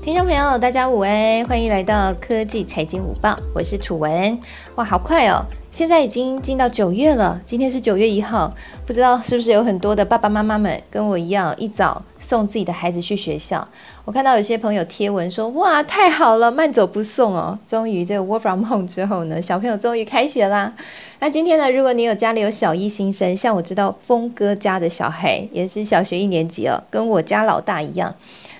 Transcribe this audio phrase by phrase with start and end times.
[0.00, 4.40] 听众朋友，大家午安，欢迎来到科技财经午报，我是楚文。
[4.76, 5.44] 哇，好快哦！
[5.70, 8.54] 现在已经进到九月了，今天是九月一号，
[8.86, 13.68] 不知道是不是有很多的爸爸妈妈们跟我一样，一早送自己的孩子去学校。
[14.06, 17.58] 我看到有些朋友贴文说，哇，太好了，慢走不送哦！
[17.66, 20.72] 终于这个 work from home 之后呢，小朋友终于开学啦。
[21.18, 28.14] 那今天呢，如果你有家里有小一新生，像我知道峰哥家的小孩也是小学一年级哦，跟我家老大一样。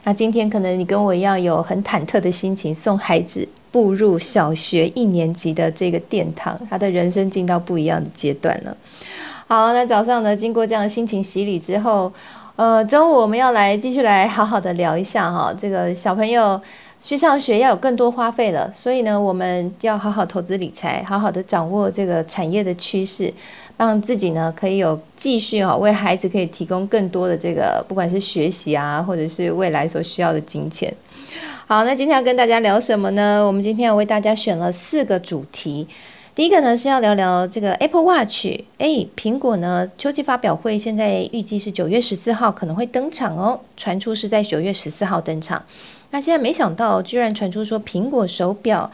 [0.09, 8.75] 那今天可能你跟我一样有很忐忑的心情，送孩子步入小学一年级的这个殿堂，他的人生进到不一样的阶段了。
[9.47, 12.11] 好，那早上呢，经过这样的心情洗礼之后，
[12.57, 16.59] 呃，中午我们要来继续来好好的聊一下哈，这个小朋友
[17.01, 23.33] 去上学要有更多花费了，所以呢，我们要好好投资理财，好好的掌握这个产业的趋势。
[23.77, 30.93] 让自己呢可以有继续哈，为孩子可以提供更多的这个，不管是学习啊，或者是未来所需要的金钱。
[31.69, 33.46] 好，那今天要跟大家聊什么呢？
[33.46, 35.87] 我们今天要为大家选了四个主题。
[36.39, 38.47] 第一个呢是要聊聊这个 Apple Watch，
[38.79, 45.61] 哎，苹果呢秋季发表会现在预计是九月十四号可能会登场哦，传出是在九月十四号登场。
[46.13, 48.89] 那现在没想到居然传出说苹果手表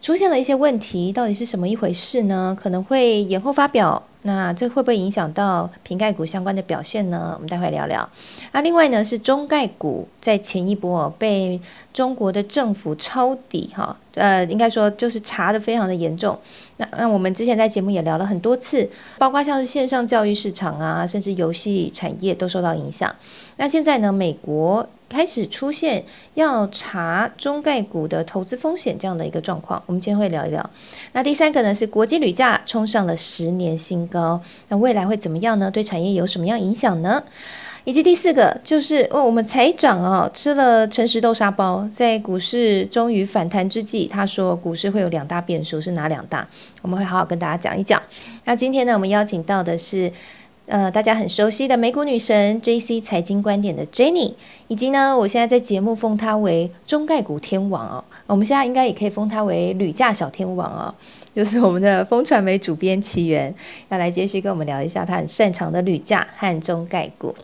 [0.00, 2.56] 出现了一些问题，到底是什么一回事呢？
[2.58, 4.02] 可能会延后发表。
[4.26, 7.32] 那这会不会影响到瓶盖股相关的表现呢？
[7.34, 8.08] 我们待会聊聊。
[8.50, 11.60] 那另外呢是中概股在前一波被
[11.92, 16.36] 中国的政府抄底哈，呃，应该说就是查的非常的严重。
[16.78, 23.14] 那那我们之前在节目也聊了很多次，包括像是线上教育市场啊，甚至游戏产业都受到影响。
[23.56, 24.86] 那现在呢，美国。
[25.08, 30.68] 开始出现要查中概股的投资风险这样的一个状况，我们今天会聊一聊。
[31.12, 35.70] 那第三个呢是国际铝价冲上了十年新高，哦那未来会怎么样呢？
[35.70, 37.22] 对产业有什么样影响呢？
[37.84, 46.46] 以及第四个就是哦，我们财长啊吃了诚实豆沙包，在股市终于反弹之际，他说股市会有两大变数，是哪两大？
[46.82, 48.02] 我们会好好跟大家讲一讲。
[48.44, 50.12] 那今天呢，我们邀请到的是。
[50.68, 53.00] 呃，大家很熟悉的美股女神 J.C.
[53.00, 54.34] 财经观点的 Jenny，
[54.66, 60.92] 以及呢，我现在在节目封她为中概股天王哦，我们现在应该也可以封她为铝价小天王哦，
[61.36, 63.54] 就是我们的风传媒主编奇源
[63.90, 67.34] 要来继续跟我们聊一下他很擅长的铝价和中概股。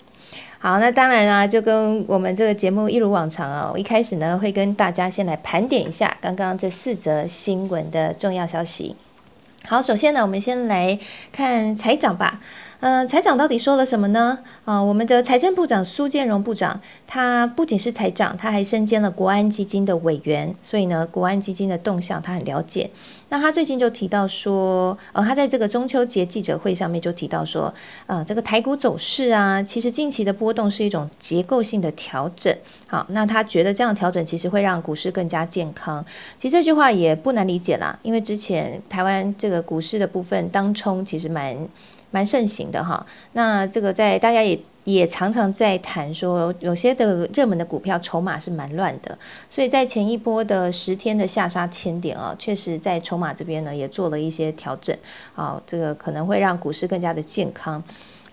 [0.59, 8.97] 好，那当然啦，就跟我们这个节目一如往常啊，我一开始呢会跟大家先来盘点一下刚刚这四则新闻的重要消息。
[9.67, 10.99] 好，首先呢，我们先来
[11.31, 12.41] 看财长吧。
[12.82, 14.41] 嗯，财长到底说了什么呢？
[14.65, 22.91] 啊，我们的财政部长苏建荣部长，他不仅是财长，他还身兼了国安基金的委员，所以呢，国安基金的动向他很了解。
[23.28, 27.72] 那他最近就提到说，呃，他在这个中秋节记者会上面就提到说，
[28.09, 32.53] 呃，这个台股走势啊，其实近期的波动是一种结构性的调整。
[32.88, 36.04] 好，那他觉得这样调整其实会让股市更加健康。
[36.37, 41.56] 其实这句话也不难理解啦，因为之前台湾这个股市的部分当冲其实蛮。
[42.12, 49.19] 蛮盛行的哈，那这个在大家也也常常在谈说，有些的热门的股票筹码是蛮乱的，
[49.50, 54.97] 所以在前一波的十天的下杀千点啊，确实在筹码这边呢也做了一些调整，
[55.34, 57.83] 啊，这个可能会让股市更加的健康。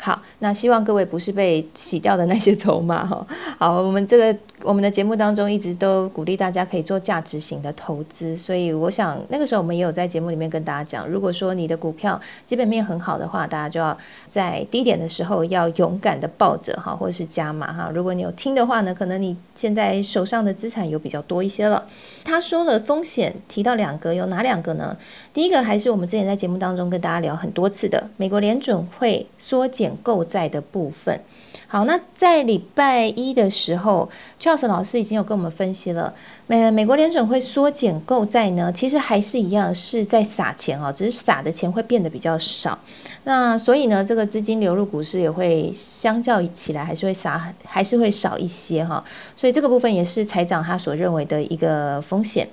[0.01, 3.27] 好，那希望各位不是被洗掉的那些筹码哈。
[3.57, 13.97] 好，我们这个我们的节目当中一直都鼓励大家可以做价值型的投资，所以我想那个时候我们也有在节目里面跟大家讲，如果说你的股票基本面很好的话，大家就要
[14.27, 17.91] 在低点的时候要勇敢的抱着哈，或者是加码哈。
[17.93, 21.85] 如果你有听的话呢，可能你现在手上的资产有比较多一些了。
[22.23, 24.97] 他说了风险提到两个，有哪两个呢？
[25.33, 29.89] 第一个还是我们之前在节目当中跟大家聊很多次的，美国联准会缩减。
[30.01, 31.19] 购债的部分，
[31.67, 36.13] 好，那在礼拜一的时候，Charles 老师已经有跟我们分析了，
[36.47, 42.77] 美美国联准会缩减购债呢，其实还是一样是在撒钱哦，只是撒的钱会变得比较少，
[43.25, 49.03] 那所以呢，这个资金流入股市也会相较起来还是会撒，还是会少一些哈，
[49.35, 52.47] 所以这个部分也是财长他所认为的一个风险。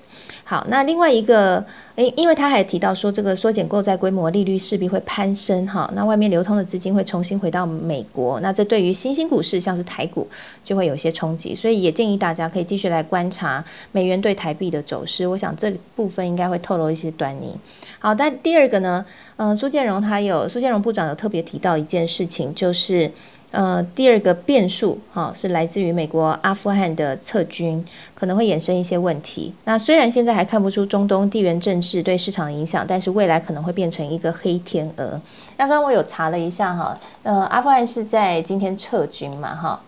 [0.48, 1.56] 好，那另外一个，
[1.96, 10.24] 诶，因为他还提到说，这个缩减购债规模，利率势必会攀升，哈，那外面流通的资金会重新回到美国，那这对于新兴股市，像是台股，
[10.62, 17.52] 就会有些冲击，所以也建议大家可以继续来观察美元对台币的走势，我想这部分应该会透露一些端倪。
[17.98, 19.04] 好，但第二个呢，
[19.38, 23.10] 嗯，苏建荣他有，苏建荣部长有特别提到一件事情，就是。
[23.56, 27.82] 呃，第二个变数哈是来自于美国阿富汗的撤军，
[28.14, 29.50] 可能会衍生一些问题。
[29.64, 35.18] 那虽然现在还看不出中东地缘政治对市场的影响，但是未来可能会变成一个黑天鹅。
[35.56, 39.80] 那刚刚我有查了一下哈，呃，阿富汗是在今天撤军嘛哈。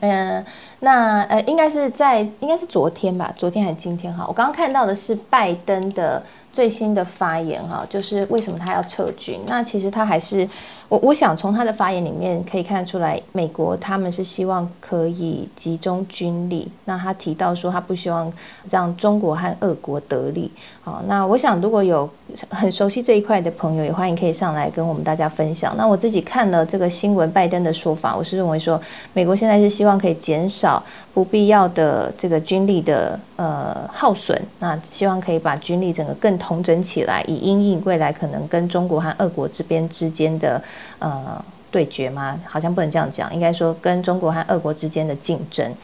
[0.00, 0.44] 嗯，
[0.80, 4.26] 那呃，应该是在应该是昨天吧，昨天还是今天哈？
[4.28, 6.22] 我刚刚看到的是拜登的。
[6.50, 9.38] 最新的发言哈，就是为什么他要撤军？
[9.46, 10.48] 那其实他还是
[10.88, 16.66] 我我想从他的发言里面可以看出来，美国他们是希望可以集中军力。
[16.86, 18.32] 那他提到说他不希望
[18.70, 20.50] 让中国和俄国得利。
[20.82, 22.08] 好，那我想如果有
[22.48, 25.76] 很熟悉这一块的朋友，也欢迎可以上来跟我们大家分享。
[25.76, 28.80] 那我自己看了这个新闻，拜登的说法，我是认为说
[29.12, 30.82] 美国现在是希望可以减少
[31.12, 36.38] 不必要的这个军力的呃耗损，那希望可以把军力整个更。
[36.38, 40.62] 重整起来，以因应未来可能跟中国和俄国这边之间的
[40.98, 42.40] 呃对决吗？
[42.46, 45.74] 好像不能这样讲，应该说跟中国和俄国之间的竞争。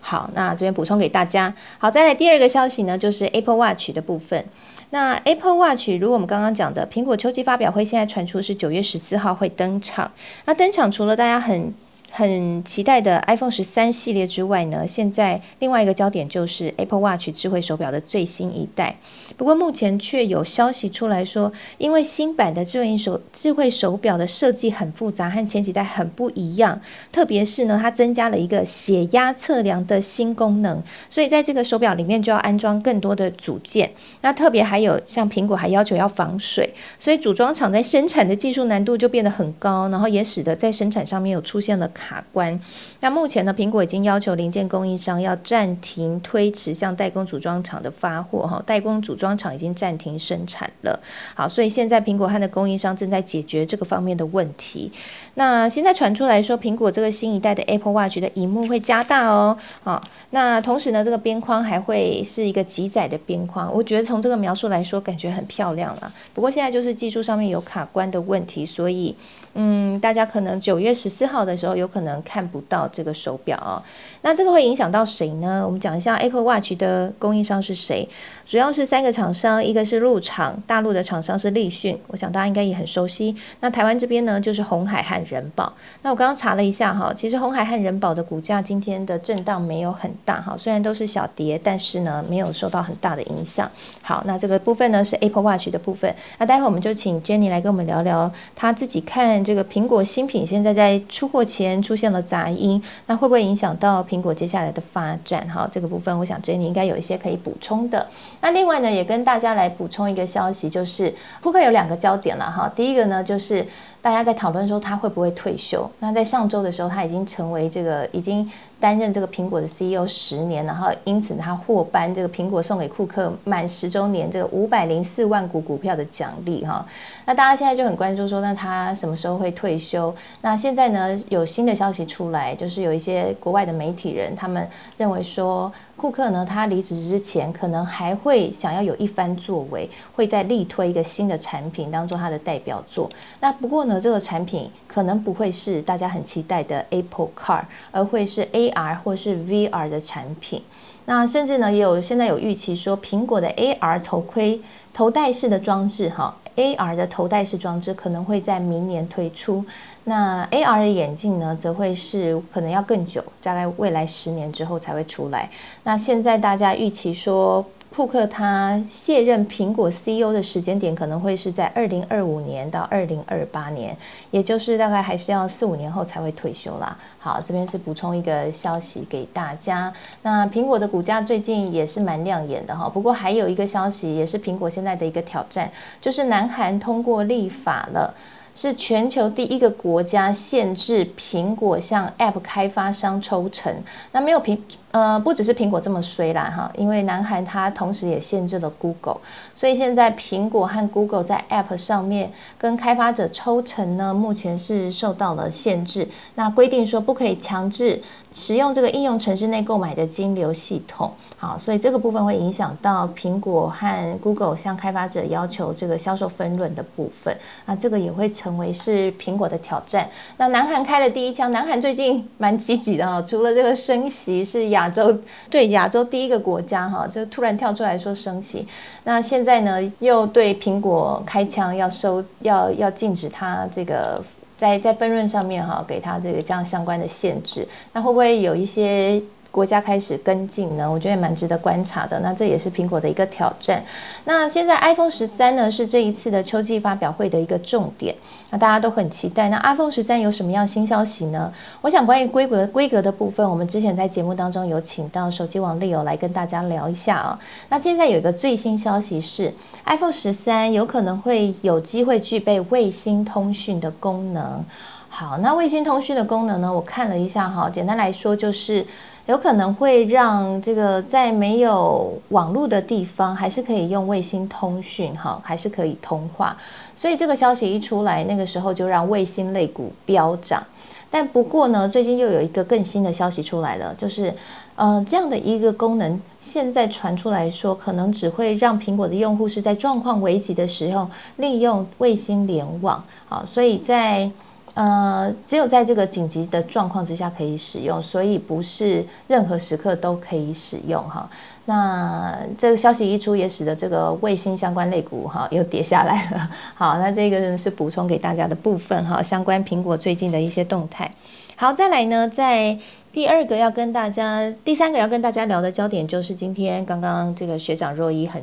[0.00, 1.52] 好，那这边补充给大家。
[1.78, 4.44] 好，再来第二个消息呢，就是 Apple Watch 的部分。
[4.90, 10.10] 那 Apple Watch 如果我们刚刚讲的苹果秋季发表会，现在传出是九月十四号会登场。
[10.46, 11.74] 那登场除了大家很
[12.10, 18.96] 很期待的 iPhone 十三系列之外呢，现在另外一个焦点就是 Apple Watch 智慧手表的最新一代。
[19.36, 26.80] 不过目前却有消息出来说，因为新版的智慧手智慧手表的设计很复杂，和前几代很不一样。
[27.12, 33.92] 特别是呢，它增加了一个血压测量的新功能，所以在这个手表里面就要安装更多的组件。
[34.22, 41.88] 那特别还有像苹果还要求要防水，所以组装厂在生产的技术难度就变得很高，然后也使得在生产上面有出现了。
[42.08, 42.58] 卡关。
[43.00, 50.98] 那目前呢，苹果已经要求零件供应商要暂停推迟向代工组装厂的发货，哈，代工组装厂已经暂停生产了。
[51.34, 54.90] 好，所以现在苹果和的供应商正在解决这个方面的问题。
[55.34, 63.70] 那现在传出来说，苹果这个新一代的 Apple Watch 的荧幕会加大哦，啊，那同时呢，这个边框还会是一个极窄的边框。
[63.72, 66.12] 我觉得从这个描述来说，感觉很漂亮了。
[66.32, 69.14] 不过现在就是技术上面有卡关的问题，所以。
[69.60, 73.82] 嗯，大家可能九月十四号的时候有可能看不到这个手表啊。
[74.22, 75.64] 那这个会影响到谁呢？
[75.66, 78.08] 我们讲一下 Apple Watch 的供应商是谁，
[78.46, 83.34] 主要是三个厂商，一个是入场，大陆的厂商是立讯，我想大家应该也很熟悉。
[83.58, 85.72] 那台湾这边呢，就是红海和人保。
[86.02, 93.68] 那我刚刚查了一下哈，其实红海和人保的股价今天的震荡没有很大哈，虽然都是小跌，但是呢没有受到很大的影响。
[94.02, 96.14] 好，那这个部分呢是 Apple Watch 的部分。
[96.38, 99.44] 那待会我们就请 Jenny 来跟我们聊聊他自己看。
[99.48, 105.48] 这个苹果新品现在在出货前出现了杂音，那会不会影响到苹果接下来的发展？
[105.48, 108.06] 哈，这个部分我想 Jenny 应该有一些可以补充的。
[108.42, 112.70] 那另外呢，也跟大家来补充一个消息，就是库克有两个焦点了哈。
[112.76, 113.66] 第一个呢，就是
[114.02, 115.90] 大家在讨论说他会不会退休。
[116.00, 118.46] 那在上周的时候，他已经成为这个已经。
[118.80, 126.86] 担任这个苹果的 CEO 十年，然后因此他获颁这个苹果送给库克满十周年这个五百零四万股股票的奖励哈。
[127.24, 130.14] 那大家现在就很关注说，那他什么时候会退休？
[130.40, 135.72] 那现在呢有新的消息出来，就是有一些国外的媒体人他们认为说。
[135.98, 143.10] 库克呢，他离职之前可能还会想要有一番作为，会在力推一个新的产品当做他的代表作。
[143.40, 147.62] 那不过呢，这个产品可能不会是大家很期待的 Apple Car，
[147.92, 150.60] 而会是 AR 或是 VR 的产品。
[151.04, 154.60] 那甚至呢，也有现在有预期说，苹果的 AR 头盔
[154.92, 159.64] 头戴式的装置，哈，AR 的头戴式装置可能会在明年推出。
[160.04, 165.48] 那 AR 的眼镜呢，则会是可能要更久，大概未来十年之后才会出来。
[165.84, 173.96] 那现在大家预期说，库克他卸任苹果 CEO 的时间点，可能会是在二零二五年到二零二八年，
[174.30, 176.96] 也就是大概还是要四五年后才会退休啦。
[177.18, 179.92] 好，这边是补充一个消息给大家。
[180.22, 182.88] 那苹果的股价最近也是蛮亮眼的哈。
[182.88, 185.68] 不过还有一个消息，也是苹果现在的一个挑战，
[186.00, 188.14] 就是南韩通过立法了。
[188.60, 193.72] 是全球第一个国家限制苹果向 App 开发商抽成，
[194.10, 194.58] 那没有苹
[194.90, 199.18] 呃不只是苹果这么衰啦哈，因为南韩它同时也限制了 Google，
[199.54, 206.08] 所以现在苹果和 Google 在 App 上面跟开发者抽成呢，目前是受到了限制。
[206.34, 211.12] 那规定说不可以强制使用这个应用程式内购买的金流系统。
[211.40, 217.32] 好，所以这个部分会影响到苹果和 Google 向开发者要求这个销售分润的部分，
[217.64, 220.10] 那这个也会成为是苹果的挑战。
[220.36, 225.16] 那南韩开了第一枪，南韩最近蛮积极的哈，除了这个升息是亚洲
[225.48, 228.66] 对亚洲第一个国家哈，就突然跳出来说升息，
[229.04, 234.20] 那现在呢又对苹果开枪，要收要要禁止它这个
[234.56, 239.22] 在在分润上面哈，给它这个这样相关的限制，那会不会有一些？
[239.50, 240.90] 国家开始跟进呢？
[240.90, 242.20] 我觉得也蛮值得观察的。
[242.20, 243.82] 那这也是苹果的一个挑战。
[244.24, 248.14] 那现在 iPhone 十三呢，是这一次的秋季发表会的一个重点。
[248.50, 249.48] 那大家都很期待。
[249.48, 251.52] 那 iPhone 十三有什么样新消息呢？
[251.80, 257.38] 我想关于规格规格的部分，我们之前在节目当中有请到手机网 Leo 来跟大家聊一下啊。
[257.68, 259.52] 那现在有一个最新消息是
[259.84, 264.64] ，iPhone 十三有可能会有机会具备卫星通讯的功能。
[265.10, 266.72] 好，那卫星通讯的功能呢？
[266.72, 268.86] 我看了一下哈，简单来说就是
[269.28, 276.56] 有可能会让这个在没有网络的地方，还是可以用卫星通讯哈，还是可以通话。
[276.96, 280.64] 所以这个消息一出来，那个时候就让卫星类股飙涨。
[281.10, 284.34] 但不过呢，最近又有一个更新的消息出来了，就是
[284.76, 291.06] 呃这样的一个功能，现在传出来说，可能只会让苹果的用户是在状况危急的时候
[291.36, 293.04] 利用卫星联网。
[293.28, 294.30] 好，所以在
[294.78, 301.28] 呃，只有在这个紧急的状况之下可以使用，所以不是任何时刻都可以使用哈。
[301.64, 306.48] 那这个消息一出，也使得这个卫星相关类股哈又跌下来了。
[306.78, 311.10] 好，那这个是补充给大家的部分哈，相关苹果最近的一些动态。
[311.56, 312.78] 好，再来呢，在
[313.12, 318.40] 第二个要跟大家，第三个要跟大家聊的焦点就是今天刚刚这个学长若一很。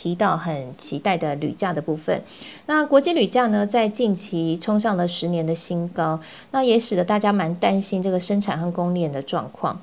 [0.00, 2.22] 提到很期待的铝价的部分，
[2.66, 6.20] 那国际铝价呢，在近期冲上了十年的新高，
[6.52, 9.80] 那也使得大家蛮担心这个生产和供应链的状况。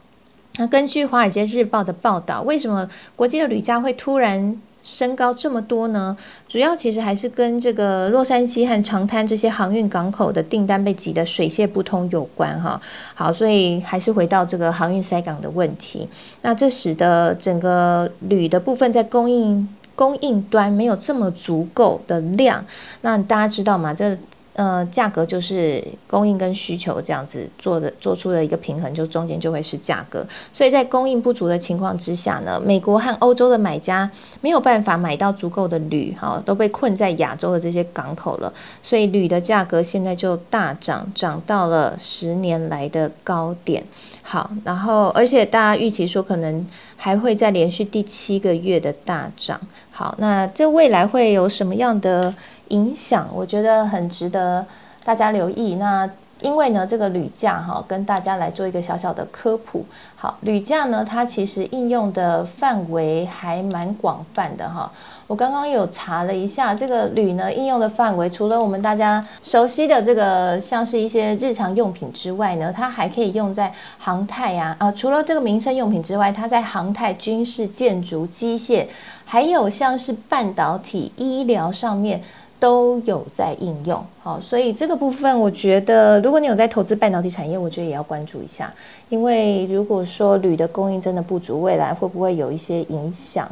[0.56, 6.16] 那根据《华尔街日报》的报道，为什么国际的铝价会突然升高这么多呢？
[6.48, 12.80] 主要其实还是跟这个洛杉矶和长滩这些航运港口的订单被挤得水泄不通有关哈。
[13.14, 16.08] 好，所以还是回到这个航运塞港的问题。
[16.42, 19.68] 那这使得整个铝的部分在供应。
[19.96, 22.66] 供应端没有这么足够的量，
[23.02, 23.94] 那大家知道吗？
[23.94, 24.18] 这
[24.54, 30.26] 呃价格就是供应跟需求这样子做的，做出了一个平衡，就中间就会是价格。
[30.54, 34.10] 所以在供应不足的情况之下呢，美国和欧洲的买家
[34.40, 38.54] 没有办法买到足够的铝，哈，都被困在亚洲的这些港口了。
[38.82, 43.84] 所以铝的价格现在就大涨，涨到了十年来的高点。
[44.28, 49.60] 好，然后而且大家预期说可能还会再连续第七个月的大涨。
[49.98, 52.34] 好，那这未来会有什么样的
[52.68, 53.26] 影响？
[53.34, 54.66] 我觉得很值得
[55.06, 55.76] 大家留意。
[55.76, 56.10] 那
[56.42, 59.86] 因为呢，这个铝价哈，跟大家来做一个小小的科普。
[60.18, 64.92] 好，铝价呢，它其实应用的范围还蛮广泛的哈。
[65.28, 78.86] 我刚刚有查了一下，这个铝呢应用的范围，除了我们大家熟悉的这个像是一些日常用品之外呢，它还可以用在航太呀啊，除了这个民生用品之外，它在航太、军事、建筑、机械，
[79.26, 82.22] 还有像是半导体、医疗上面
[82.60, 84.06] 都有在应用。
[84.22, 88.72] 好，所以这个部分我觉得，如果你有在投资半导体产业，我觉得也要关注一下，
[89.10, 93.50] 因为如果说铝的供应真的不足，未来会不会有一些影响？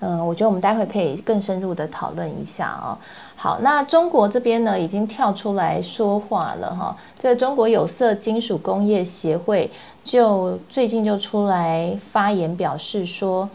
[0.00, 2.98] 嗯，我觉得我们待会可以更深入的讨论一下啊。
[3.34, 6.96] 好，那中国这边呢已经跳出来说话了哈。
[7.18, 9.70] 这个中国有色金属工业协会
[10.04, 13.48] 就最近就出来发言表示说，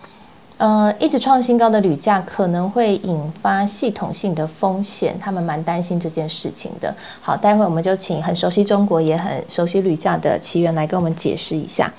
[0.57, 6.93] 呃，一直创新高的铝价可能会引发系统性的风险，他们蛮担心这件事情的。
[7.21, 11.91] 好，待会我们就请很熟悉中国也很熟悉铝价的奇源来跟我们解释一下。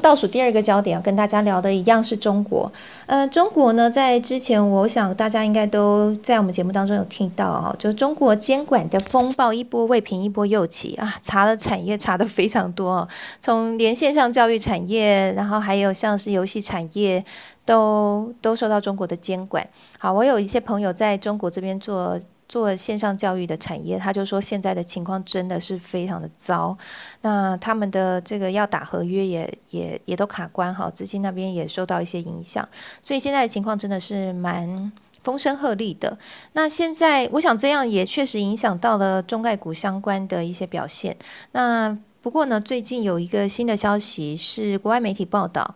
[0.00, 2.70] 倒数第二个焦点要跟大家聊的一样是中国，
[3.06, 13.06] 呃，中国呢，在之前我想大家应该都在我们节目当中有听到啊，就中国监管的风暴一波未平一波又起啊，查的产业查的非常多，
[13.40, 17.24] 从连线上教育产业，然后还有像是游戏产业，
[17.64, 19.66] 都都受到中国的监管。
[19.98, 22.18] 好，我有一些朋友在中国这边做。
[22.48, 26.76] 做线上教育的产业，他就说现在的情况真的是非常的糟。
[27.20, 32.66] 那他们的这个要打合约也也也都卡关哈，资金那边也受到一些影响，
[33.02, 34.90] 所以现在的情况真的是蛮
[35.22, 36.16] 风声鹤唳的。
[36.54, 41.14] 那现在我想这样也确实影响到了中概股相关的一些表现。
[41.52, 45.74] 那不过呢，最近有一个新的消息是国外媒体报道，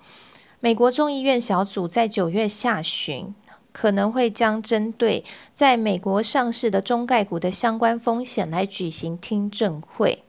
[0.61, 3.35] 美国众议院小组在九月下旬。
[3.73, 5.25] 可能会将针对
[5.55, 10.23] 在美国上市的中概股的相关风险来举行听证会。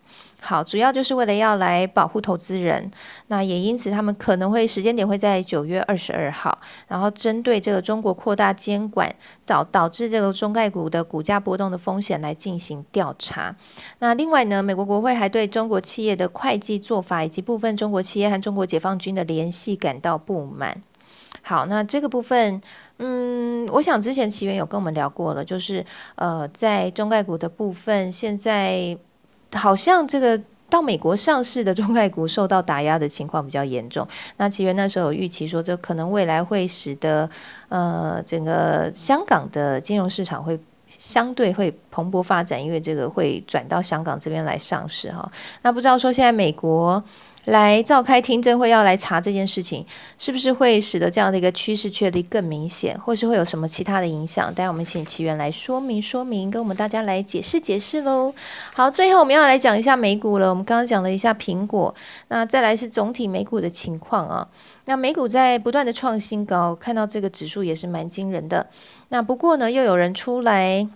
[0.45, 2.91] 好，主要就是为了要来保护投资人。
[3.27, 6.59] 那也因此，他们可能会时间点会在九月二十二号，
[6.89, 9.09] 然后针对这个中国扩大监管
[9.45, 13.55] 导导致这个中概股的股价波动的风险来进行调查。
[13.99, 20.81] 那另外呢，美国国会还对中国企业的会计做法以及部分中国企业和中国解放军的联系感到不满。
[21.41, 22.61] 好，那这个部分。
[22.99, 25.83] 嗯，我想之前奇源有跟我们聊过了，就是
[26.15, 28.95] 呃，在中概股的部分，现在
[29.53, 34.07] 好像这个到美国上市的 中概股受到打压的情况比较严重。
[34.37, 37.29] 那奇源那时候有预期说，这可能未来会使得
[37.67, 45.29] 呃整个香港的金融市场会相对会蓬勃发展，因为这个会转到香港这边来上市哈。
[45.63, 47.03] 那不知道说现在美国。
[47.45, 49.85] 来召开听证会，要来查这件事情，
[50.17, 54.53] 是不是会使得这样的一个趋势确立更明显，或是会有什么其他的影响？
[54.53, 58.33] 待会我们请奇源来说明说明，跟我们大家来解释解释喽。
[58.73, 60.49] 好，最后我们要来讲一下美股了。
[60.49, 61.93] 我们刚刚讲了一下苹果，
[62.29, 64.47] 那再来是总体美股的情况啊。
[64.85, 68.67] 那美股在不断的创新高，看到这个指数也是蛮惊人的。
[69.09, 70.87] 那不过呢，又有人出来。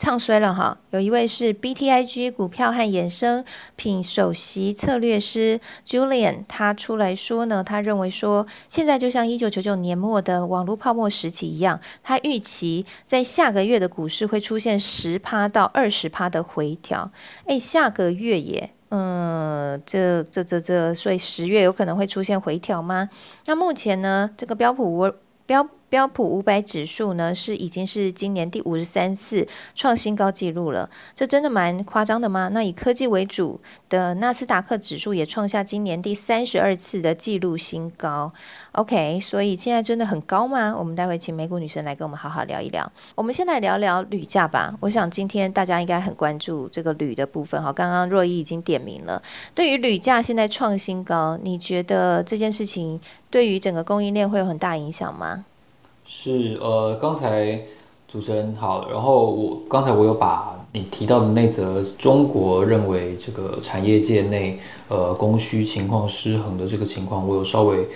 [0.00, 3.44] 唱衰了哈，有一位是 BTIG 股票和衍生
[3.76, 17.12] 品首席策略师 Julian，他出来说呢，他认为说现在就像一九九九年末的网络泡沫时期一样，他预期在下个月的股市会出现十趴到二十趴的回调。
[17.44, 23.10] 诶，下个月耶，嗯，这这这这，所以十月有可能会出现回调吗？
[23.44, 25.12] 那目前呢，这个标普五
[25.44, 25.68] 标。
[25.90, 32.48] 标普五百指数呢，是已经是今年第五十三次创新高纪录了，这真的蛮夸张的吗？
[32.54, 38.32] 那以科技为主的纳斯达克指数也创下今年第三十二次的纪录新高。
[38.72, 40.74] OK，所以现在真的很高吗？
[40.78, 42.90] 我们待会请美股女神来跟我们好好聊一聊。
[43.16, 44.72] 我们先来聊聊铝价吧。
[44.78, 47.72] 我想今天大家应该很关注这个铝的部分哈。
[47.72, 49.20] 刚刚若依已经点名了，
[49.56, 55.44] 对于铝价现在创新高，你觉得这件事情对于整个供应链会有很大影响吗？
[56.12, 57.60] 是呃，刚才
[58.08, 67.86] 主持人好，然后我刚才我有把你提到的那则中国认为这个产业界内呃供需情况失衡的这个情况，我有稍微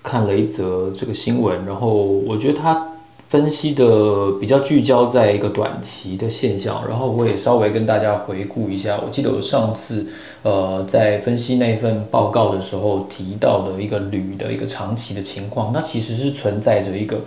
[0.00, 2.92] 看了一则这个新闻，然后我觉得他
[3.28, 10.06] 分析的比较聚焦在一个短期的现象，然后我也稍微跟大家回顾一下，我记得我上次
[10.44, 17.18] 呃在分析那份报告的时候提到的一个铝的一个长期的情况，那其实是存在着一个。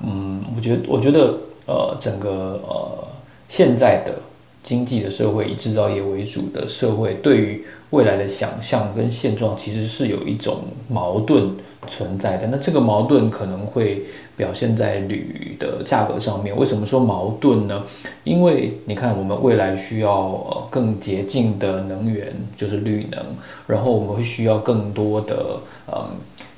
[0.00, 1.34] 嗯，我觉得，我觉得，
[1.66, 3.08] 呃，整个呃
[3.48, 4.14] 现在的
[4.62, 11.50] 经济的社会以制造业为主的社会，对于未来的想象跟现状，其实是有一种矛盾
[11.86, 12.46] 存在的。
[12.48, 14.04] 那这个矛盾可能会
[14.36, 16.56] 表现在铝的价格上面。
[16.56, 17.84] 为什么说矛盾呢？
[18.24, 23.24] 因为你看，我们未来需要呃更洁净的能源，就是绿能，
[23.68, 26.08] 然后我们会需要更多的嗯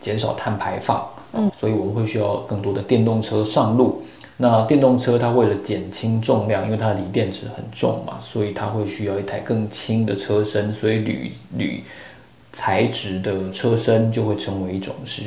[0.01, 1.07] 减少碳排放。
[1.33, 4.03] 嗯，所以我们会需要更多的电动车上路。
[4.41, 10.73] 那电动车它为了减轻重量，因为它锂电池很重嘛，所以它会需要一台更轻的车身。
[10.73, 11.83] 所以铝铝
[12.53, 15.23] 材质的车身就会成为一种是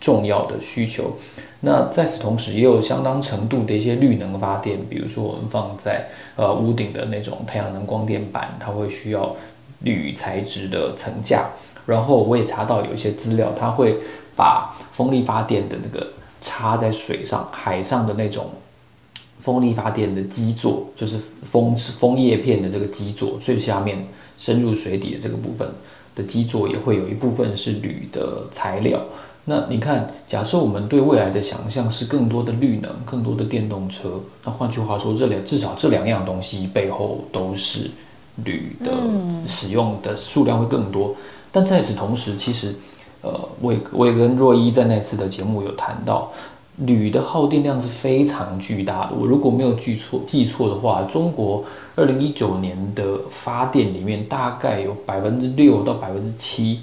[0.00, 1.16] 重要的需求。
[1.60, 9.34] 那在此同时，也有相当程度的一些绿能发电，比如说我们放在呃屋顶的那种太阳能光电板，它会需要
[9.82, 11.46] 铝材质的层架。
[11.86, 13.96] 然后我也查到有一些资料，它会。
[14.36, 16.06] 把风力发电的那个
[16.42, 18.50] 插在水上、海上的那种
[19.40, 25.66] 风力发电的基座，就是风风叶片的这个基座，最下面深入水底的这个部分
[26.14, 29.00] 的基座，也会有一部分是铝的材料。
[29.46, 37.90] 那你看，假设我们对未来的想象是更多的绿能、更多的电动车，那换句话说，这两至少这两样东西背后都是
[38.44, 38.92] 铝的
[39.46, 41.14] 使用的数量会更多。
[41.50, 42.74] 但在此同时，其实。
[43.22, 46.30] 呃，我也我也跟若依在那次的节目有谈到，
[46.78, 49.12] 铝的耗电量是非常巨大的。
[49.18, 51.64] 我如果没有记错记错的话，中国
[51.96, 56.80] 二零一九年的发电里面大概有百分之六到百分之七。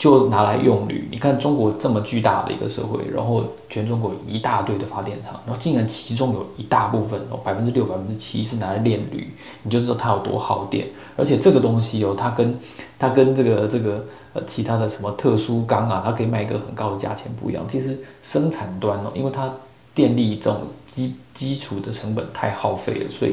[0.00, 9.28] 就拿来用铝，你看中国这么巨大的一个社会，然后全中国一大堆的发电厂，然后竟然其中有一大部分哦，百分之六、百分之七是拿来炼铝，
[9.62, 10.86] 你就知道它有多耗电。
[11.18, 12.58] 而且这个东西哦，它跟
[13.00, 17.66] 它跟这个这个呃其他的什么特殊钢啊，它可以卖一个很高的价钱不一样。
[17.68, 19.52] 其实生产端哦，因为它
[19.92, 20.60] 电力这种
[20.94, 23.32] 基基础的成本太耗费了，所以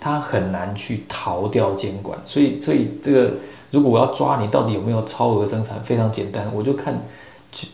[0.00, 2.18] 它很难去逃掉监管。
[2.24, 3.30] 所以所以这个。
[3.70, 6.98] 如果我要抓你到底有没有超额生产，非常简单，我就看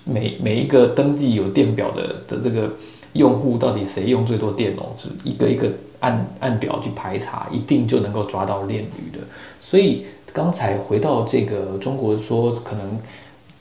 [0.02, 2.68] 每每一个登记有电表的的这个
[3.12, 9.24] 用户到底谁用最多电哦，是一个一个按按表去排查，一定就能够抓到炼铝的。
[9.61, 10.04] 所以
[10.35, 12.99] 刚才回到这个中国说可能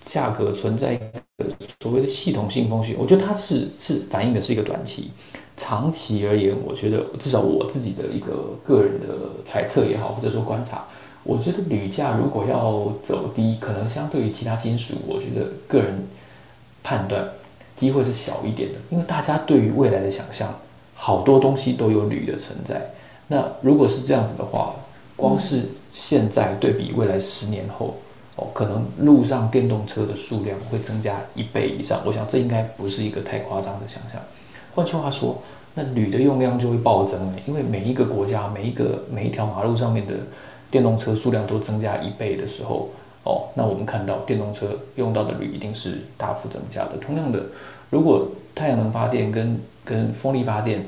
[0.03, 0.99] 价格存在
[1.79, 5.11] 所谓的系统性风险，我觉得它是是反映的是一个短期，
[5.55, 9.07] 长期而言，我觉得至少我自己的一个个人的
[9.45, 10.83] 揣测也好，或者说观察。
[11.23, 15.93] 我觉得铝价如果要走低，可能相对于其他金属，我觉得个人
[16.81, 17.29] 判断
[17.75, 20.51] 机会是小一点的，因为大家对于未来的想象，
[20.95, 22.81] 好多东西都有铝的存在。
[23.27, 24.75] 那如果是这样子的话，
[25.15, 27.95] 光是现在对比未来十年后，
[28.35, 32.01] 哦，可能路上电动车的数量会增加一倍以上。
[32.05, 34.21] 我想这应该不是一个太夸张的想象。
[34.75, 35.41] 换句话说，
[35.75, 40.13] 那铝的用量就会暴增因为每一个国家每一个每一条马路上面的
[40.71, 42.89] 电动车数量都增加一倍的时候，
[43.23, 46.97] 哦，那我们看到电动车用到的铝一定是大幅增加的。
[46.99, 47.39] 同样的，
[47.91, 50.85] 如果太阳能发电跟跟风力发电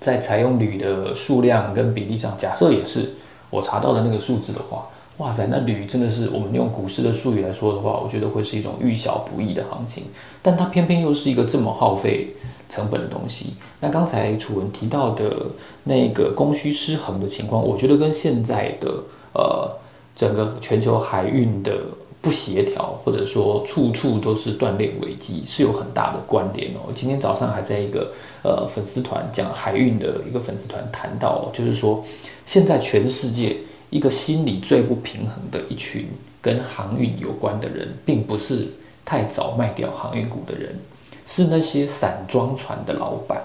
[0.00, 3.10] 在采用铝的数量跟比例上，假设也是
[3.50, 4.86] 我查到的那个数字的话，
[5.18, 10.04] 哇塞，那铝真的是我们用股市的术语来说的话，我觉得会是一种遇小不易的行情，
[10.40, 12.28] 但它偏偏又是一个这么耗费。
[12.72, 15.46] 成本的东西，那刚才楚文提到的
[15.82, 18.94] 那个供需失衡的情况，我觉得跟现在的
[19.34, 19.68] 呃
[20.14, 21.80] 整个全球海运的
[22.22, 26.92] 不协调，或者说处处都是断裂危机，是有很大的关联哦。
[26.94, 28.12] 今天早上还在一个
[28.44, 32.04] 呃粉丝团讲海运的一个粉丝团谈到，就是说
[32.44, 33.56] 现在全世界
[33.90, 36.06] 一个心理最不平衡的一群
[36.40, 38.68] 跟航运有关的人，并不是
[39.04, 40.78] 太早卖掉航运股的人。
[41.26, 43.40] 是那些散装船的老板，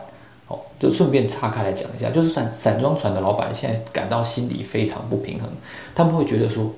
[0.47, 5.47] 哦，就顺便岔开来讲一下，就是散散装船的老板现在感到心里非常不平衡，
[5.93, 6.71] 他们会觉得说，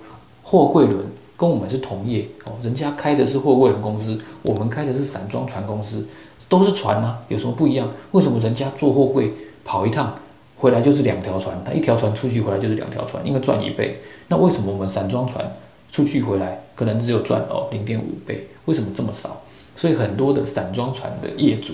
[0.43, 1.05] 货柜轮
[1.37, 6.05] 跟我们是同业哦，人家开的是货柜轮公司，我们开的是散装船公司，
[6.49, 7.89] 都是船啊，有什么不一样？
[8.11, 9.31] 为什么人家坐货柜
[9.63, 10.13] 跑一趟
[10.57, 15.55] 回来就是两条船，他一条船出去回来就是两条船，应该赚一倍，那为什么我们散装船
[15.91, 18.47] 出去回来可能只有赚哦零点五倍？
[18.65, 19.41] 为什么这么少？
[19.75, 21.73] 所以很多的散装船的业主，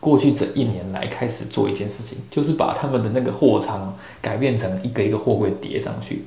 [0.00, 6.24] 过去这一年来开始做一件事情，就是把他们的那个货仓改变成一个一个货柜叠上去。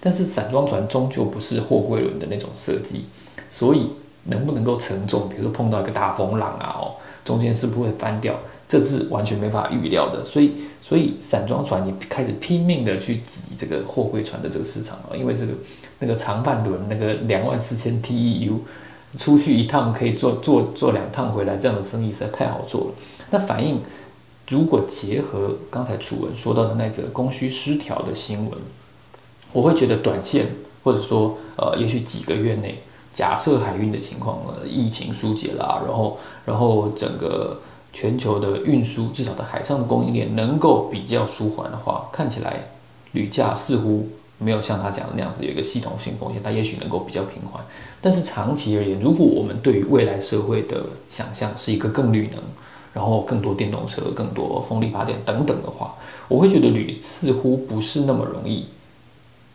[0.00, 3.04] 但是散装船终究不是货柜轮的那种设计，
[3.48, 3.90] 所以
[4.24, 8.34] 能不能够承重，比如说碰到一个大风浪啊，哦，中间是不会翻掉，
[8.70, 10.24] 这是完全没法预料的。
[10.24, 15.52] 所以，所以散装船也开始拼命的去挤这个货柜船的这个市场啊，因为这个
[15.98, 18.58] 那个长半轮那个两万四千 TEU。
[19.18, 22.94] 出去一趟可以做做做两趟回来，这样的生意实在太好做了。
[23.30, 23.80] 那反映
[24.46, 28.56] 如果结合刚才楚文说到的那则供需失调的新闻，
[29.52, 30.46] 我会觉得短线
[30.84, 32.76] 或者说呃，也许几个月内，
[33.12, 37.60] 假设海运的情况呃疫情疏解啦，然后然后整个
[37.92, 42.68] 全球的运输至少在海上的供应链能够比较舒缓的话，看起来
[43.12, 44.08] 铝价似乎。
[44.42, 47.62] 没有像他讲的那样子有一个系统性风险，它也许能够比较平缓。
[48.00, 52.42] 但是长期而言，如果我们对于未来社会的想象是一个更绿能，
[52.94, 55.94] 然后更多电动车、更多风力发电等等的话，
[56.26, 58.64] 我会觉得铝似乎不是那么容易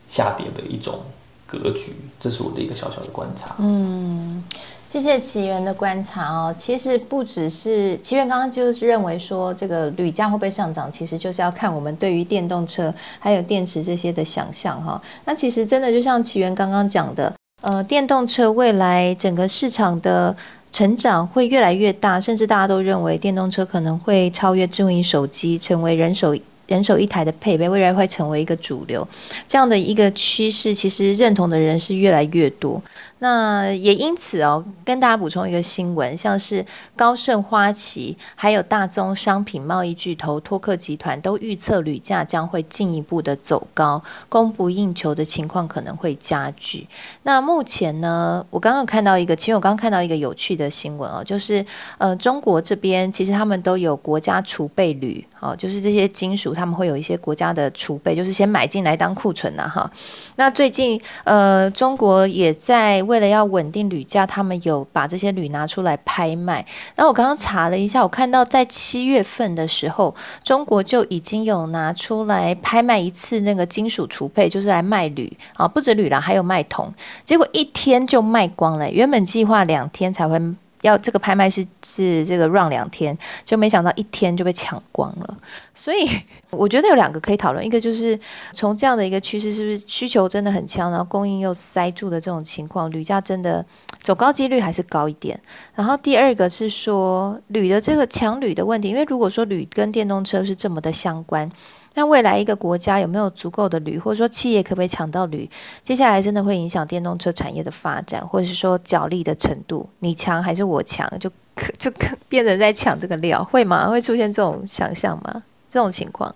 [0.06, 1.00] 下跌的一种
[1.48, 1.92] 格局。
[2.20, 3.56] 这是我的一个小小的观察。
[3.58, 4.44] 嗯。
[4.88, 15.00] 谢谢奇缘的观察哦，其实不只是奇缘刚刚就是认为说这个铝价会不会上涨，其实就是要看我们对于电动车还有电池这些的想象哈。
[15.24, 20.34] 那其实真的就像奇缘刚刚讲的，呃，电动车未来整个市场的
[20.70, 26.34] 成长会越来越大，甚至大家都认为电动车可能会超越智能手机，成为人手。
[26.68, 29.06] 人手一台的配备，未来会成为一个主流，
[29.46, 32.82] 这样的一个趋势，其实认同的人是越来越多。
[33.18, 46.86] 那也因此哦，跟大家补充一个新闻，像是高盛、花旗，还有大宗商品贸易巨头托克集团，都预测铝价将会进一步的走高，供不应求的情况可能会加剧。
[47.22, 51.64] 那目前呢，我刚刚看到一个，其实我刚刚看到一个有趣的新闻哦，就是
[51.98, 56.52] 呃，中国这边其实他们都有国家储备铝，哦，就是这些金属。
[56.56, 59.90] 他们会有一些国家的储备，就是先买进来当库存呐，哈。
[60.36, 66.66] 那最近，呃，中国也在为了要稳定铝价，他们有把这些铝拿出来拍卖。
[66.96, 76.92] 那我刚刚查了一下，我看到在七月份的时候，中国就已经有拿出来拍卖一次那个金属储备，就是来卖铝啊，不止铝啦，还有卖铜。
[77.24, 80.40] 结果一天就卖光了，原本计划两天才会。
[80.82, 85.36] 要这个拍卖是是这个 run 两天，就没想到一天就被抢光了。
[85.74, 86.06] 所以
[86.50, 88.18] 我觉得有两个可以讨论，一个就是
[88.52, 93.64] 从这样的一个趋势，是不是需求真的很强，然后供应又塞住的这种情况，铝价真的
[94.02, 95.40] 走高几率还是高一点。
[95.74, 101.50] 然后第二个是说铝的这个抢铝的问题，因为如果说铝跟电动车是这么的相关。
[101.98, 105.48] 那未来一个国家有没有足够的铝，或者说企业可不可以抢到铝？
[105.82, 111.30] 接下来真的会影响电动车产业的发展，或者是说角力的程度，你强还是我强，就
[111.78, 111.90] 就
[112.28, 113.88] 变成在抢这个料，会吗？
[113.88, 115.42] 会出现这种想象吗？
[115.76, 116.34] 这种情况？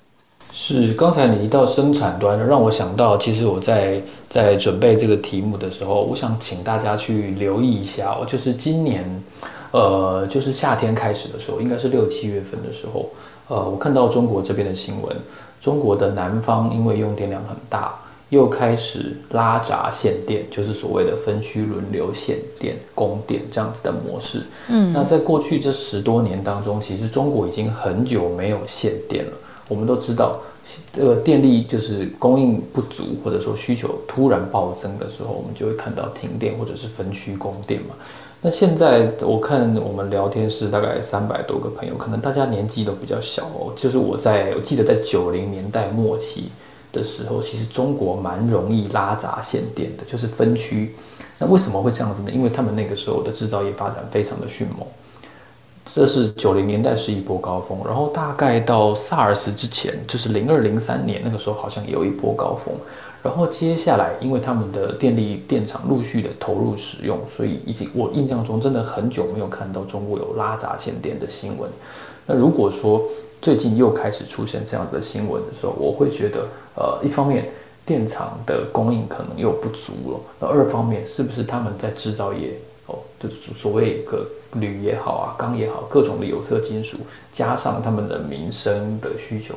[0.52, 9.02] 是刚才你一到生产端，让我想到，其实我在在准备这个题目的时候，我想请大家去留意一下哦，就是今年，
[9.70, 13.08] 呃，就是夏天开始的时候，应该是六七月份的时候。
[13.48, 15.16] 呃，我看到中国这边的新闻，
[15.58, 17.94] 中国的南方因为用电量很大，
[18.30, 24.42] 又开始拉闸限电，就是所谓的分区轮流限电供电这样子的模式。
[24.68, 29.32] 嗯，那在过去这十多年当中，其实中国已经很久没有限电了。
[29.68, 30.40] 我们都知道，
[30.96, 37.94] 呃电力就是供应不足，或者说需求突然暴增的时候，我们就会看到停电或者是分区供电嘛。
[38.42, 43.72] 那现在我看我们聊天室大概三百多个朋友，可能大家年纪都比较小哦。
[43.76, 46.50] 就是我在我记得在九零年代末期
[46.92, 50.94] 的时候，其实中国蛮容易拉闸限电的，就是分区。
[51.38, 52.30] 那为什么会这样子呢？
[52.30, 54.86] 因为他们那个时候的制造业发展非常的迅猛。
[55.92, 62.74] 这是九零年代是一波高峰，然后大概到萨尔斯之前，就是零二零三年那个时候好像有一波高峰。
[63.22, 71.68] 然后接下来，因为他们的电力电厂陆续的投入使用，所以已经我印象中真的很久没有看到中国有拉闸限电的新闻。
[72.24, 73.02] 那如果说
[73.40, 77.50] 最近又开始出现这样子的新闻的时候，我会觉得，呃，一方面
[77.86, 86.98] 电厂的供应可能又不足了，那二方面是不是他们在制造业哦，就是所谓一个铝也好啊，钢也好，各种的有色金属，
[87.32, 89.54] 加上他们的民生的需求。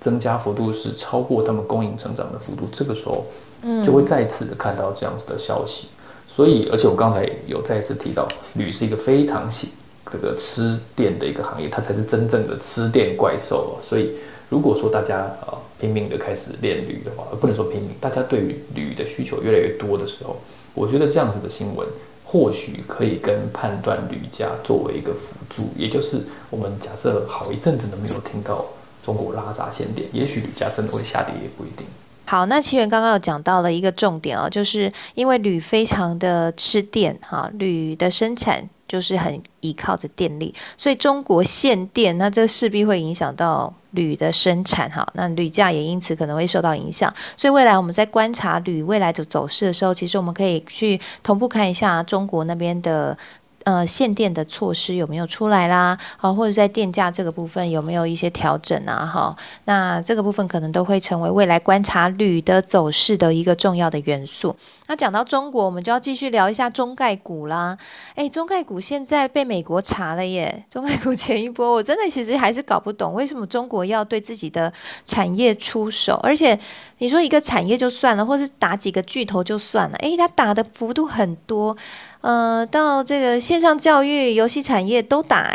[0.00, 3.26] 增加幅度是超过他们供应成长的幅度，这个时候，
[3.60, 5.88] 嗯，就会再次的看到这样子的消息。
[6.26, 9.68] 所以，而且我刚才有再次提到，铝是一个非常喜
[10.12, 13.78] 这个吃电的一个行业，它才是真正的吃电怪兽。
[13.82, 14.12] 所以，
[14.48, 20.36] 如果说大家啊拼命的开始炼铝的话，不能说拼命，大家对于铝的需求越来越多的时候，
[20.74, 21.86] 我觉得这样子的新闻
[22.24, 26.20] 或许可以跟判断铝价作为一个辅助，也就是
[26.50, 28.64] 我们假设好一阵子都没有听到。
[29.02, 31.86] 中国拉闸限电，也许铝价真的会下跌，也不一定。
[32.26, 47.14] 好，那奇源刚刚有讲到了一个重点哦，就是因为铝非常的吃电哈，铝的生产就是很依靠着电力，所以中国限电，那这势必会影响到铝的生产哈，那铝价也因此可能会受到影响。
[47.36, 53.16] 所以未来我们在观察铝未来的走势的时候，其实我们可以去同步看一下中国那边的。
[53.64, 55.98] 呃，限电的措施有没有出来啦？
[56.16, 59.04] 好，或者在电价这个部分有没有一些调整啊？
[59.04, 64.56] 哈，那这个部分可能都会成为未来观察铝的走势的一个重要的元素。
[64.86, 67.76] 那讲到中国，我们就要继续聊一下中概股啦。
[68.14, 70.64] 诶，中概股现在被美国查了耶！
[70.70, 74.72] 中概股前一波，我真的其实还是搞不懂为什么中国要对自己的
[75.04, 76.58] 产业出手，而且
[76.98, 81.76] 你说一个产业就算了，或是打几个巨头就算了，诶，他打的幅度很多。
[82.20, 85.54] 呃，到这个线上教育、游戏产业都打，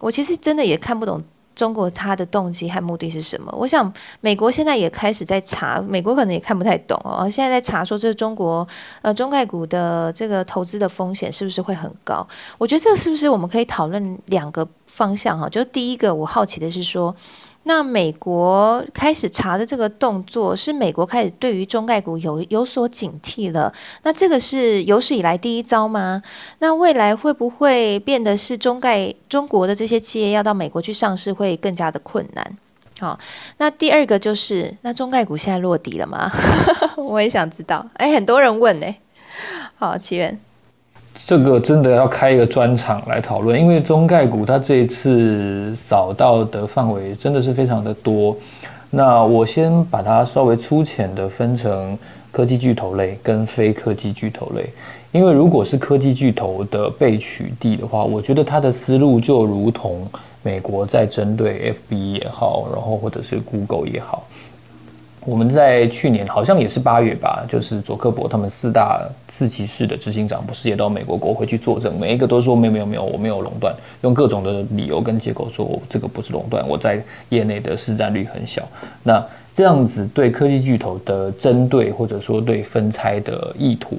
[0.00, 1.22] 我其实真的也看不懂
[1.54, 3.54] 中国它的动机和目的是什么。
[3.56, 7.28] 我想美国现在也开始在查，美国可能也看不太懂哦。
[7.28, 8.66] 现在在查说，这中国
[9.02, 12.26] 呃中概股的这个投资的风险是不是会很高？
[12.58, 15.48] 我觉得这是不是我们可以讨论两个方向哈？
[15.48, 17.14] 就第一个，我好奇的是说。
[17.72, 23.72] 那美国开始查的这个动作，是美国开始对于中概股有有所警惕了。
[24.02, 26.20] 那这个是有史以来第一招吗？
[26.58, 32.58] 那未来会不会变得是中概中国的这些企业要到美国去上市会更加的困难？
[32.98, 33.16] 好，
[33.58, 36.28] 那第二个就是，那中概股现在落底了吗？
[36.98, 37.86] 我也想知道。
[37.94, 38.86] 哎，很多人问呢。
[39.78, 40.36] 好，奇源。
[41.26, 48.36] 这个真的要开一个专场来讨论，因为中概股它这一次扫到的范围真的是非常的多。
[48.90, 51.96] 那我先把它稍微粗浅的分成
[52.32, 54.68] 科技巨头类跟非科技巨头类，
[55.12, 60.04] 因为如果是科技巨头的被取缔的话，我觉得它的思路就如同
[60.42, 64.26] 美国在针对 FB 也好，然后或者是 Google 也好。
[65.26, 78.66] 我们在去年好像也是八月吧，就是佐克伯他们四大四骑士的执行长不是也到美国国会去作证，每一个都说没有没有没有，我没有垄断，用各种的理由跟借口说这个不是垄断，我在业内的市占率很小。
[79.02, 83.98] 那这样子对科技巨头的针对或者说对分拆的意图，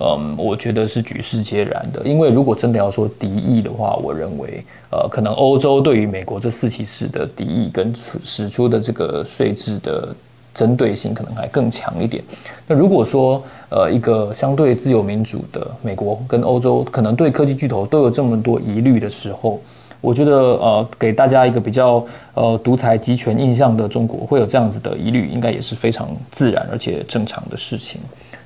[0.00, 2.02] 嗯，我觉得是举世皆然的。
[2.04, 10.14] 因为如果真的要说敌意的话，我认为呃，可能欧洲对于美国这四骑士的敌意跟使出的这个税制的。
[10.58, 12.20] 针对性可能还更强一点。
[12.66, 13.40] 那如果说，
[13.70, 19.60] 呃，一个相对自由民主的美国跟欧洲，可能对科技巨头都有这么多疑虑的时候，
[20.00, 28.00] 我觉得，呃，给大家一个比较，呃，独裁集权印象的中国会有这样子的疑虑，应该也是非常自然而且正常的事情。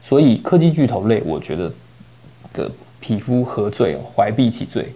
[0.04, 1.72] 所以，科技巨头类，我觉得
[2.52, 2.70] 的
[3.00, 4.92] 匹夫何罪，怀璧其罪，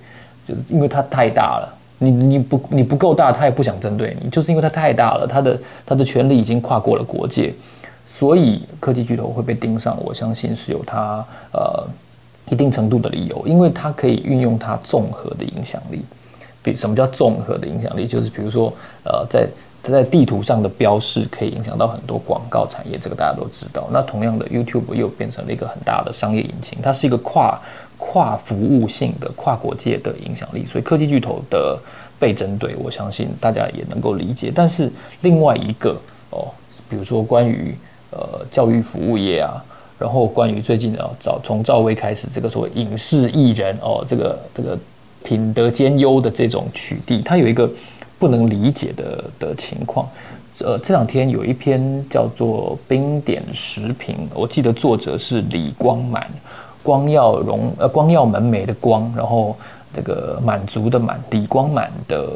[0.46, 1.75] 就是因为它太大了。
[1.98, 7.54] 你你不你不够大，他也不想针对你，就是因为他太大了，他的他的权力已经跨过了国界，
[8.06, 11.86] 所以科技巨头会被盯上，我相信是有它呃
[12.50, 16.04] 一定程度的理由，因为它可以运用它综合的影响力。
[16.62, 18.08] 比什么叫综合的影响力？
[18.08, 18.72] 就是比如说
[19.04, 19.46] 呃，在
[19.82, 23.88] 在地图上的标示可以影响到很多广告产业，这个大家都知道。
[23.92, 27.56] 那同样的，YouTube 又变成了一个很大的商业引擎，它是一个跨
[27.96, 31.78] 跨服务性的跨国界的影响力，所以科技巨头的
[32.18, 34.52] 被针对，我相信大家也能够理解。
[34.54, 34.90] 但是
[35.22, 35.96] 另外一个
[36.30, 36.48] 哦，
[36.88, 37.74] 比如说关于
[38.10, 39.64] 呃教育服务业啊，
[39.98, 44.78] 然后关于最近啊早从赵薇开始这个所谓影视艺人哦，这个这个
[45.24, 47.70] 品德兼优的这种取缔，它有一个。
[48.18, 50.08] 不能理解的的情况，
[50.60, 56.26] 呃，这两天有一篇叫做《冰点时评》，我记得作者是李光满，
[56.86, 59.56] 光耀荣呃光耀门楣的光，然后
[59.92, 62.28] 这个满足的满，李光满的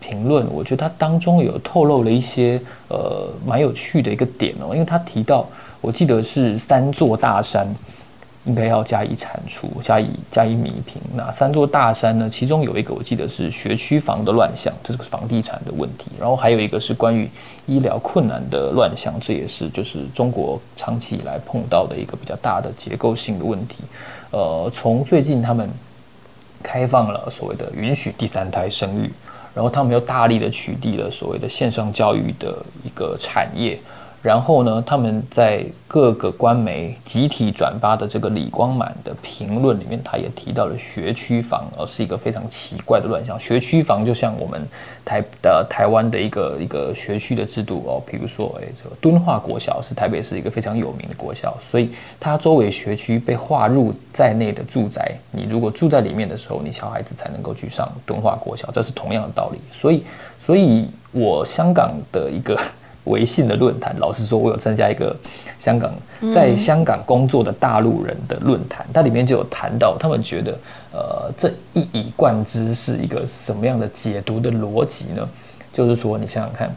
[0.00, 5.44] 评论，我觉得他当中有透露了一些呃蛮有趣的一个点哦，因为他提到，
[5.80, 7.66] 我记得是三座大山。
[8.46, 11.02] 应该要加以铲除，加以加以弥平。
[11.14, 12.30] 那三座大山呢？
[12.30, 16.12] 其中有一个我记得是学区房的乱象，这是个房地产的问题。
[16.18, 17.28] 然后还有一个是关于
[17.66, 23.78] 医疗困难的乱象，这也是就是中国长期以来碰到的一个比较大的结构性的问题。
[24.30, 25.68] 呃，从最近他们
[26.62, 29.10] 开放了所谓的允许第三胎生育，
[29.54, 33.76] 然后他们又大力的取缔了所谓的线上教育的一个产业。
[34.26, 43.38] 然后呢，他们在各个官媒集体转发的这个李光满的评论里面，他也提到了学区房，而是一个非常奇怪的乱象。
[43.38, 44.66] 学区房就像我们
[45.04, 59.60] 台的台湾的一个一个学区的制度哦，比如说，哎，这个敦化国小是台北市一个非常有名的国小，所以它周围学区被划入在内的住宅，你如果住在里面的时候，你小孩子才能够去上敦化国小，这是同样的道理。
[59.72, 60.02] 所以，
[60.40, 62.58] 所以我香港的一个。
[63.06, 65.16] 微信的论坛，老实说，我有参加一个
[65.58, 65.92] 香港
[66.32, 70.58] 在香港工作的大陆人的论坛，它里面就有谈到，他们觉得，
[70.92, 75.28] 呃，这一以贯之是一个什么样的解读的逻辑呢？
[75.72, 76.70] 就是说，你想想看，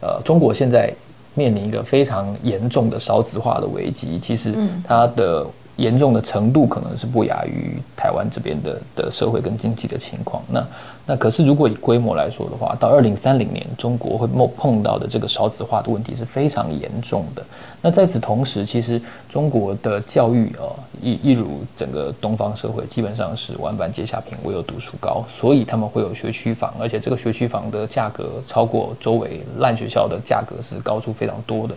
[0.00, 0.92] 呃，中国现在
[1.34, 4.54] 面临一个非常严重的少子化的危机，其实
[4.86, 5.46] 它的。
[5.76, 10.42] 严重的程度可能是不亚于台湾这边的的社会跟经济的情况。
[10.48, 10.66] 那
[11.06, 17.44] 那可是如果以规模来说的话，到二零三零年，中国会碰碰到的这个少子化的问题是非常严重的。
[17.82, 25.22] 那在此同时，其实中国的教育啊，一一如整个东方社会，基本上是万般皆下品，唯有读书高。
[25.28, 31.74] 所以他们会有学区房，而且这个学区房的价格超过周围烂学校的价格是高出非常多的。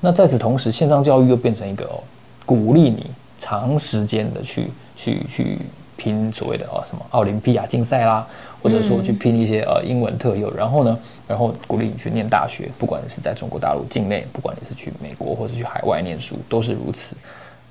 [0.00, 2.02] 那在此同时，线上教育又变成一个哦，
[2.44, 3.06] 鼓励你。
[3.38, 5.58] 长时间的去去去
[5.96, 8.26] 拼所谓的啊什么奥林匹亚竞赛啦，
[8.62, 17.16] 或者说去拼一些呃英文特优，然后呢，然后鼓励你去念大学，不管是在中国大陆境内，不管你是去美国或者去海外念书，都是如此。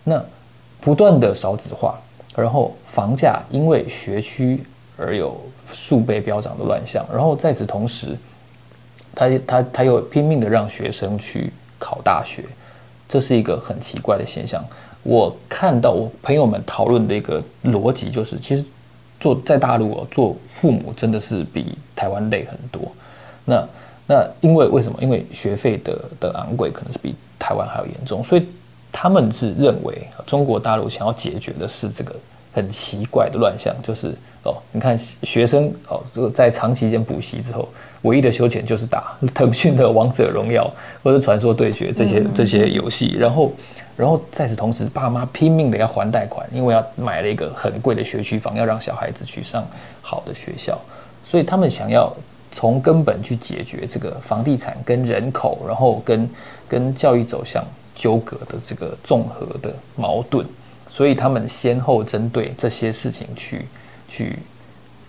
[0.04, 0.24] 那
[0.82, 2.00] 不断的少子化，
[2.36, 4.64] 然后房价因为学区
[4.98, 5.40] 而有
[5.74, 8.18] 数倍飙涨的乱象，然后在此同时，
[9.14, 12.44] 他他他又拼命的让学生去考大学，
[13.08, 14.64] 这是一个很奇怪的现象。
[15.06, 18.66] 我看到我朋友们讨论的一个逻辑就是，其实
[19.20, 22.92] 做在大陆哦，做父母真的是比台湾累很多。
[23.46, 23.64] 那
[24.08, 24.98] 那因为为什么？
[25.00, 28.48] 因为学费的的昂贵可能是比台湾还要严重，所以
[28.92, 32.16] 他们是认为中国大陆想要解决的是这个
[32.52, 34.08] 很奇怪的乱象，就是
[34.42, 37.70] 哦，你看学生哦，这个在长期间补习之后，
[38.02, 40.68] 唯一的休闲就是打 腾讯的王者荣耀
[41.04, 43.52] 或者传说对决这些这些游戏，然后。
[43.96, 49.66] 然后在此同时，爸妈拼命的要还贷款，因为要买了一个很贵的学区房，要让小孩子去上
[50.02, 50.80] 好的学校，
[51.24, 52.14] 所以他们想要
[52.52, 56.30] 从根本去解决这个房地产跟人口，然后跟
[56.68, 57.64] 跟教育走向
[57.96, 60.46] 纠葛的这个综合的矛盾，
[60.90, 63.66] 所以他们先后针对这些事情去
[64.08, 64.40] 去。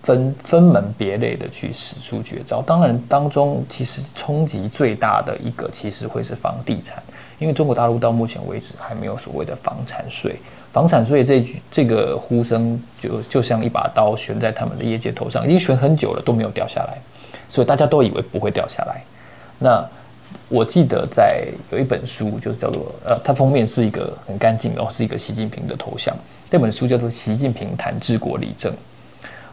[0.03, 7.03] 分分门别类的去使出绝招，当然当中其实冲击最大的一个，其实会是房地产，
[7.39, 10.35] 因为中国大陆到目前为止还没有所谓的房产税，
[10.73, 16.97] 房产税这句这个呼声就就像一把刀悬在他们的业界头上，已经悬很久了都没有掉下来，
[17.49, 19.01] 所以大家都以为不会掉下来。
[19.59, 19.87] 那
[20.49, 26.15] 我记得在有一本书，就是叫做呃，它封面是一个很干净，然后是一个习近平的头像，
[26.49, 28.71] 那本书叫做《习近平谈治国理政》。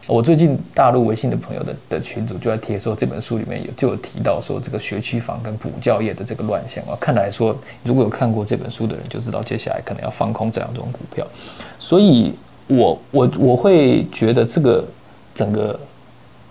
[0.07, 11.25] 我最近大陆微信的朋友的的群组就在贴说这本书里面有就有提到说这个学区房跟补教业的这个乱象啊，看来说如果有看过这本书的人就知道接下来可能要放空这两种股票，
[11.79, 12.35] 所以
[12.67, 14.85] 我我我会觉得这个
[15.33, 15.79] 整个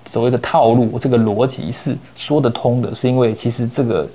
[0.07, 4.09] 所谓的套路这个逻辑是说得通的，是因为其实这个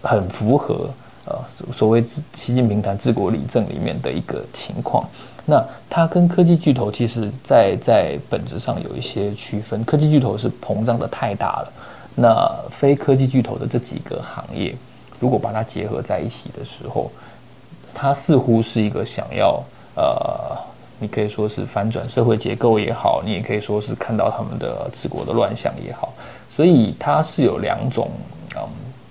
[0.00, 0.88] 很符合
[1.26, 1.38] 呃
[1.74, 2.02] 所谓
[2.34, 5.06] 习近平谈治国理政里面的一个情况。
[5.48, 9.84] 那它跟科技巨头其实，在在本质上有一些区分。
[9.84, 11.72] 科技巨头是膨胀的太大了，
[12.16, 14.74] 那非科技巨头的这几个行业，
[15.20, 17.12] 如果把它结合在一起的时候，
[17.94, 19.62] 它似乎是一个想要
[19.94, 20.56] 呃，
[20.98, 26.12] 你可以说是反转社会结构也好，你也可以说是看到他们的治国的乱象也好，
[26.50, 28.10] 所以它是有两种
[28.56, 28.62] 嗯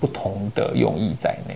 [0.02, 1.56] 不同的用意在内。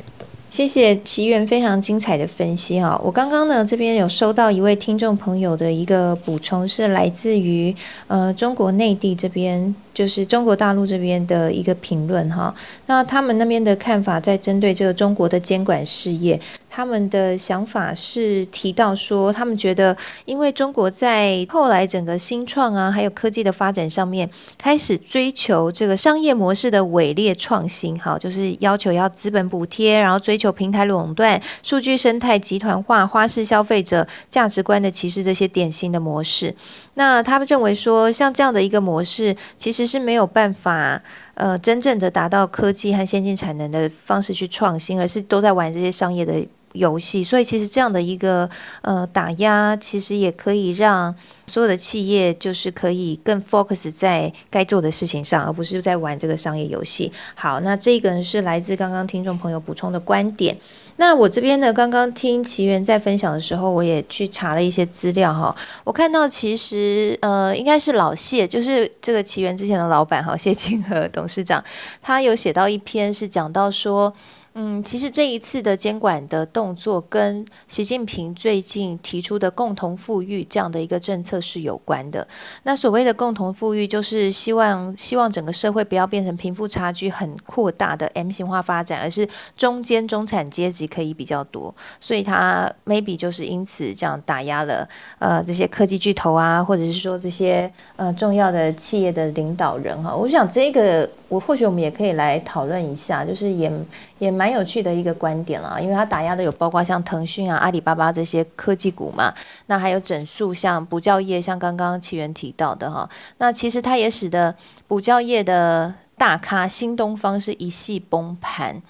[0.50, 7.74] 谢谢奇缘非常精彩的分析哈，我刚刚呢这边有收到一位听众朋友的一个补充，是来自于
[8.08, 12.54] 呃中国内地这边，就是中国大陆这边的一个评论哈。
[12.88, 16.40] 那他们那边的看法，在针对这个中国的监管事业。
[16.70, 36.56] 他们的想法是提到说，他们觉得，因为中国在后来整个新创啊，还有科技的发展上面，开始追求这个商业模式的伪劣创新，好，就是要求要资本补贴，然后追求平台垄断、数据生态集团化、花式消费者价值观的歧视这些典型的模式。
[36.94, 41.02] 那他们认为说，像这样的一个模式，其实是没有办法，
[41.40, 46.46] 呃，真正的达到科技和先进产能的方式去创新，而是都在玩这些商业的。
[46.74, 48.48] 游戏，所以其实这样的一个
[48.84, 51.14] 呃打压，其实也可以让
[51.48, 57.12] 所有的企业就是可以更 focus 在该做的事情上，而不是在玩这个商业游戏。
[57.34, 60.56] 好，那这个是来自刚刚听众朋友补充的观点。
[61.00, 65.56] 那我这边呢，刚刚听奇缘在分享的时候，我也去查了一些资料哈。
[65.86, 71.64] 我看到其实呃，应该是老谢，就是这个奇缘之前的老板哈，谢清河董事长，
[72.02, 74.14] 他有写到一篇是讲到说。
[74.56, 82.28] 嗯，其实这一次的监管的动作跟习近平最近提出的共同富裕这样的一个政策是有关的。
[82.64, 91.74] 那所谓的共同富裕，就是希望希望整个社会不要变成贫富差距很扩大的 M 型化发展，而是中间中产阶级可以比较多。
[92.02, 94.88] 所以他 maybe 就是因此这样打压了
[95.20, 100.14] 呃这些科技巨头啊，或者是说这些呃重要的企业的领导人哈。
[100.14, 103.72] 我想这个我或许我们也可以来讨论一下，就是也。
[104.20, 109.34] 也蛮有趣的一个观点了，因为它打压的有包括像腾讯啊、阿里巴巴这些科技股嘛，
[109.66, 113.10] 那还有整数像补教业，像刚刚起源提到的哈，
[113.40, 114.54] 那其实它也使得
[114.88, 118.82] 补教业的大咖新东方是一系崩盘，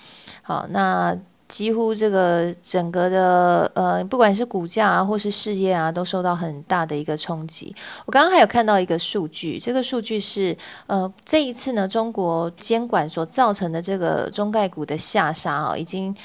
[0.41, 1.17] 好那。
[1.49, 7.75] 几乎这个整个的呃，不管是股价啊，或是事业啊，都受到很大的一个冲击。
[8.05, 10.55] 我刚刚还有看到一个数据，这个数据是
[10.87, 16.15] 呃，这一次呢，中国监管所造成的这个中概股的下杀啊，已经。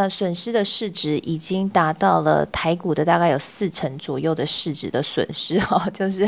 [0.00, 6.26] 呃，损失的市值已经达到了台股的大概有四成左右的市值的损失哈， 就是，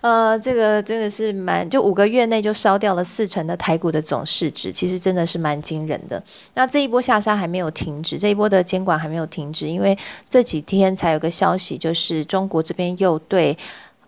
[0.00, 6.20] 呃，这个真的是蛮，就五个月内就烧掉了四成的台股的总市值，其实真的是蛮惊人的。
[6.54, 9.96] 那这一波下杀还没有停止，这一波的监管还没有停止，因为
[10.28, 13.56] 这几天才有个消息，就是中国这边又对。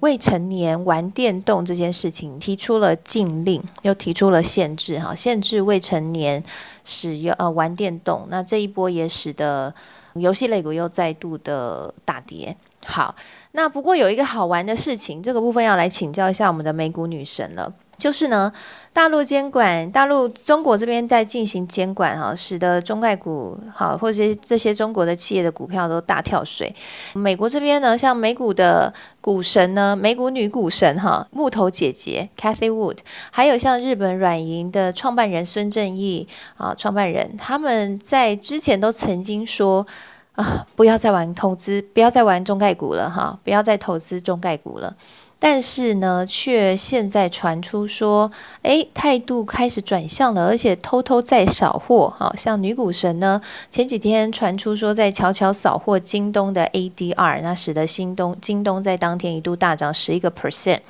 [0.07, 6.41] 未成年玩电动这件事情提出了禁令，又提出了限制，哈，限制未成年
[6.85, 8.25] 使用呃玩电动。
[8.31, 9.75] 那这一波也使得
[10.15, 12.57] 游戏类股又再度的大跌。
[12.87, 13.17] 好，
[13.51, 17.73] 那不过有一个好玩的事情，这个部分要来请教一下我们的美股女神了。
[17.99, 18.53] 就是呢，
[18.93, 26.75] 大陆监管，大陆中国这边在进行监管哈，使得中概股好，或者这些中国的企业的股票都大跳水。
[27.15, 32.99] 美国这边呢，像美股的股神呢，美股女股神哈，木头姐姐 Cathy Wood，
[33.31, 39.87] 还有像日本软银的创办人孙正义啊，创办人他们在之前都曾经说
[40.35, 44.95] 啊，不要再玩投资，不要再玩中概股了哈，不要再投资中概股了。
[45.39, 48.33] 但是呢，却现在传出说，
[48.63, 52.13] 哎，态度开始转向了，而且偷偷在扫货。
[52.17, 60.81] 好像女股神呢，前几天传出说在悄悄扫货京东的 ADR，那使得新东京东在当天一度大涨十一个 percent。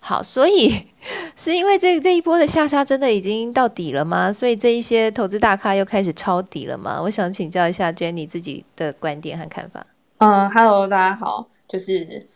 [0.00, 0.86] 好，所以
[1.36, 4.32] 是因为这这一波的下杀真的已经到底了吗？
[4.32, 7.00] 所以这一些投资大咖又开始抄底了吗？
[7.00, 9.86] 我想请教一下 Jenny 自己的观点和看法。
[10.18, 12.26] 嗯，Hello，大家好，就是。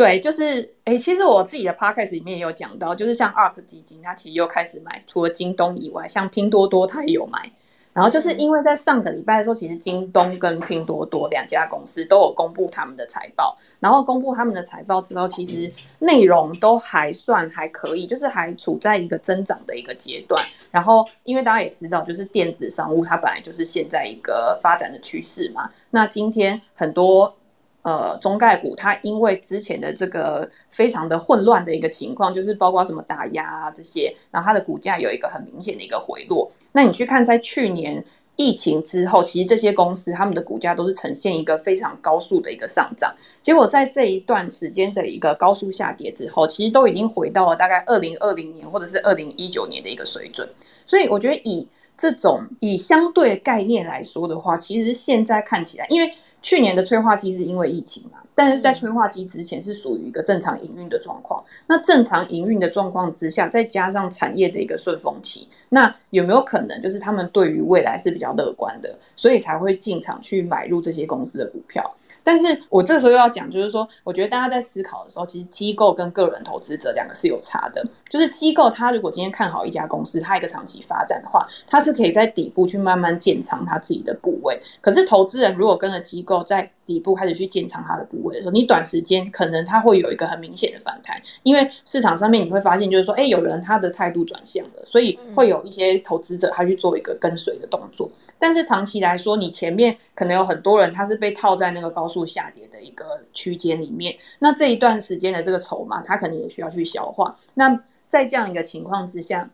[0.00, 7.52] 对，就是哎，其实我自己的 podcast 里面也有讲到，就是像 ARK 基金，它其实又开始买，除了京东以外，像拼多多它也有买。
[7.92, 20.42] 然后就是因为在上个礼拜的时候，其实京东跟拼多多两家公司都有公布他们的财报，然后公布他们的财报之后，其实内容都还算还可以，就是还处在一个增长的一个阶段。
[20.70, 27.36] 然后因为大家也知道，就是电子商务它本来就是现在一个发展的趋势嘛，那今天很多。
[27.82, 36.48] 呃，中概股它因为之前的这个非常的混乱的一个情况，就是包括什么打压啊这些，然后它的股价有一个很明显的一个回落。
[36.72, 38.04] 那你去看在去年。
[38.36, 43.14] 疫情之后，其实这些公司他们的股价都是呈现一个非常高速的一个上涨。
[43.42, 50.48] 结果在这一段时间的一个高速下跌之后，其实都已经回到了大概二零二零年或者是二零一九年的一个水准。
[50.86, 51.68] 所以我觉得以
[51.98, 56.10] 这种以相对概念来说的话，其实现在看起来，因为
[56.42, 58.18] 去年的催化剂是因为疫情嘛。
[58.32, 71.84] 但是在催化剂之前是属于一个正常营运的状况，那正常营运的状况之下，再加上产业的一个顺风期，那有没有可能就是他们对于未来是比较乐观的，所以才会进场去买入这些公司的股票？
[72.22, 77.82] 但是我这时候要讲，就是说，我觉得大家在思考的时候，其实机构跟个人投资者两个是有差的。
[78.08, 84.60] 就是机构，他如果今天看好一家公司，他一个长期发展的话，他是可以在底部去慢慢建仓他自己的部位。
[84.80, 98.10] 可是投资人如果跟着机构在底部开始去建仓它的部位的时候，你短时间可能它会有一个很明显的反弹，因为市场上面你会发现，就是说，哎，有人他的态度转向了，所以会有一些投资者他去做一个跟随的动作。
[98.36, 107.36] 但是长期来说，你前面可能有很多人他是被套在那个高速下跌的一个区间里面，那这一段时间的这个筹码，他可能也需要去消化。
[107.54, 109.48] 那在这样一个情况之下，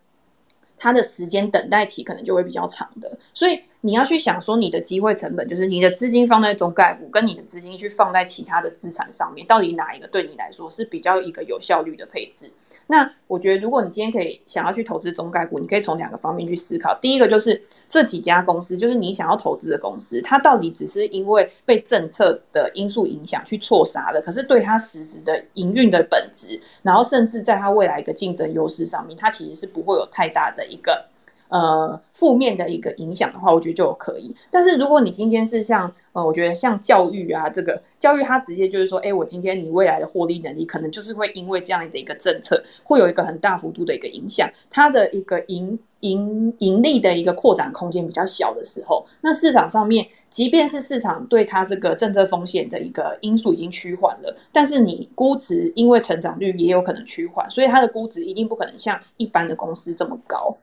[0.78, 3.18] 它的时间等待期可能就会比较长的。
[3.32, 12.53] 所以你要去想说，你的机会成本就是你的资金放在中概股，跟你的资金去放在其他的资产上面，到底哪一个对你来说是比较一个有效率的配置？
[12.89, 16.97] 那我觉得，如果你今天可以想要去投资中概股，你可以从两个方面去思考。
[17.01, 31.07] 第一个就是这几家公司，就是你想要投资的公司，它到底只是因为被政策的因素影响去错杀了，可是对它实质的营运的本质，然后甚至在它未来一个竞争优势上面，它其实是不会有太大的一个。
[31.49, 34.35] 呃，负面的一个影响的话，我觉得就可以。
[34.51, 60.57] 但是如果你今天是像呃，我觉得像教育啊，这个教育它直接就是说，哎，我今天你未来的获利能力，可能就是会因为这样的一个政策，会有一个很大幅度的一个影响，它的一个盈盈盈利的一个扩展空间比较小的时候，那市场上面，即便是市场对它这个政策风险的一个因素已经趋缓了，但是你估值因为成长率也有可能趋缓，所以它的估值一定不可能像一般的公司这么高。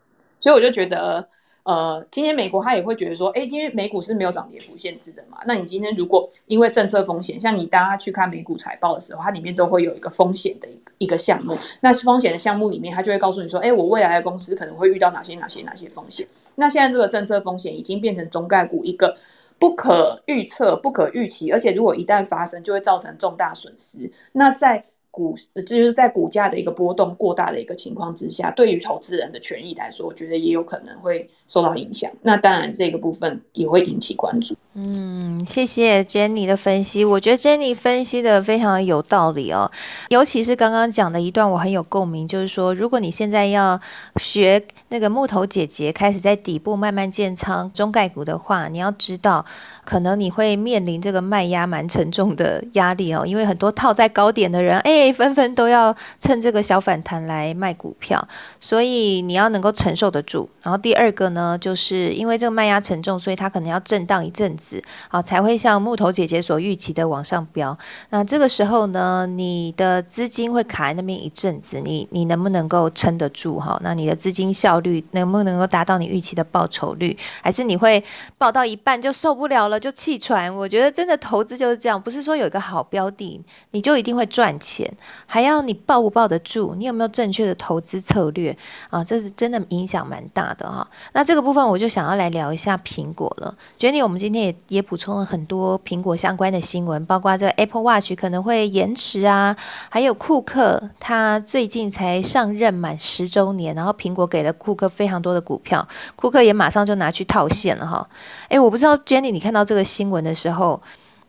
[0.44, 1.26] 所以我就觉得，
[1.64, 5.38] 呃，今天美国他也会觉得说，哎，今天美股是没有涨跌幅限制的嘛？
[5.48, 10.68] 那你今天如果因为政策风险，像你大家去看美股财报的时候，它里面都会有一个风险的
[10.98, 11.58] 一个项目。
[11.80, 16.28] 那风险的项目里面，它就会告诉你说，哎，我未来的公司可能会遇到哪些哪些哪些风险。
[16.56, 19.16] 那现在这个政策风险已经变成中概股一个
[19.58, 24.12] 不可预测、不可预期，而且如果一旦发生，就会造成重大损失。
[24.34, 24.84] 那在
[25.14, 32.10] 股就是在股价的一个波动过大的一个情况之下，对于投资人的权益来说，我觉得也有可能会受到影响。
[32.24, 34.56] 那当然，这个部分也会引起关注。
[34.74, 39.70] 嗯，谢谢 Jenny 的分析，我觉得 Jenny 分析的非常有道理哦，
[40.10, 43.80] 尤其是刚刚讲的一段，我很有共鸣，就是说，如果你现在要
[44.16, 49.46] 学那个木头姐姐开始在底部慢慢建仓中概股的话，你要知道，
[49.86, 58.28] 可能你会面临这个卖压蛮沉重的压力哦， 因为很多套在高点的人，哎，纷纷都要趁这个小反弹来卖股票，
[58.60, 60.50] 所以你要能够承受得住。
[60.62, 64.82] 然后第二个呢，就是因为这个卖压沉重，所以它可能要震荡一阵子。
[65.10, 67.78] 好，才会像木头姐姐所预期的往上飙。
[68.10, 73.60] 那这个时候呢，你的资金会卡在那边一阵子，你你能不能够撑得住？
[73.60, 77.18] 哈，那你的资金效率能不能够达到你预期的报酬率？
[77.42, 78.04] 还是你会
[78.38, 80.54] 报到一半就受不了了，就气喘？
[80.56, 84.92] 我觉得真的投资就是这样，不是说有一个好标的你就一定会赚钱，
[85.26, 88.58] 还要你抱不抱得住，你有没有正确的投资策略
[88.90, 89.04] 啊？
[89.04, 90.88] 这是真的影响蛮大的哈。
[91.14, 93.56] 那这个部分我就想要来聊一下苹果了。
[93.78, 94.56] ，Jenny，我们今天也。
[94.70, 99.56] 也补充了很多苹果相关的新闻，包括这个 Apple Watch 可能会延迟啊，
[99.90, 108.08] 还有库克他最近才上任满十周年，然后苹果给了库克非常多的股票，库克也马上就拿去套现了哈。
[108.50, 110.82] 诶，我不知道 Jenny 你看到这个新闻的时候，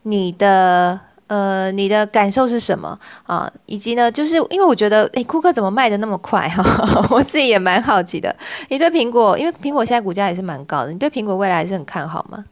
[0.03, 3.51] 你的呃你的感受是什么啊？
[3.65, 6.63] 以及呢，就是因为我觉得诶，库克怎么卖的那么快哈？
[7.09, 8.35] 我自己也蛮好奇的。
[8.69, 12.43] 你对苹果，因为苹果现在股价也是蛮高的，你对苹果未来还是很看好吗？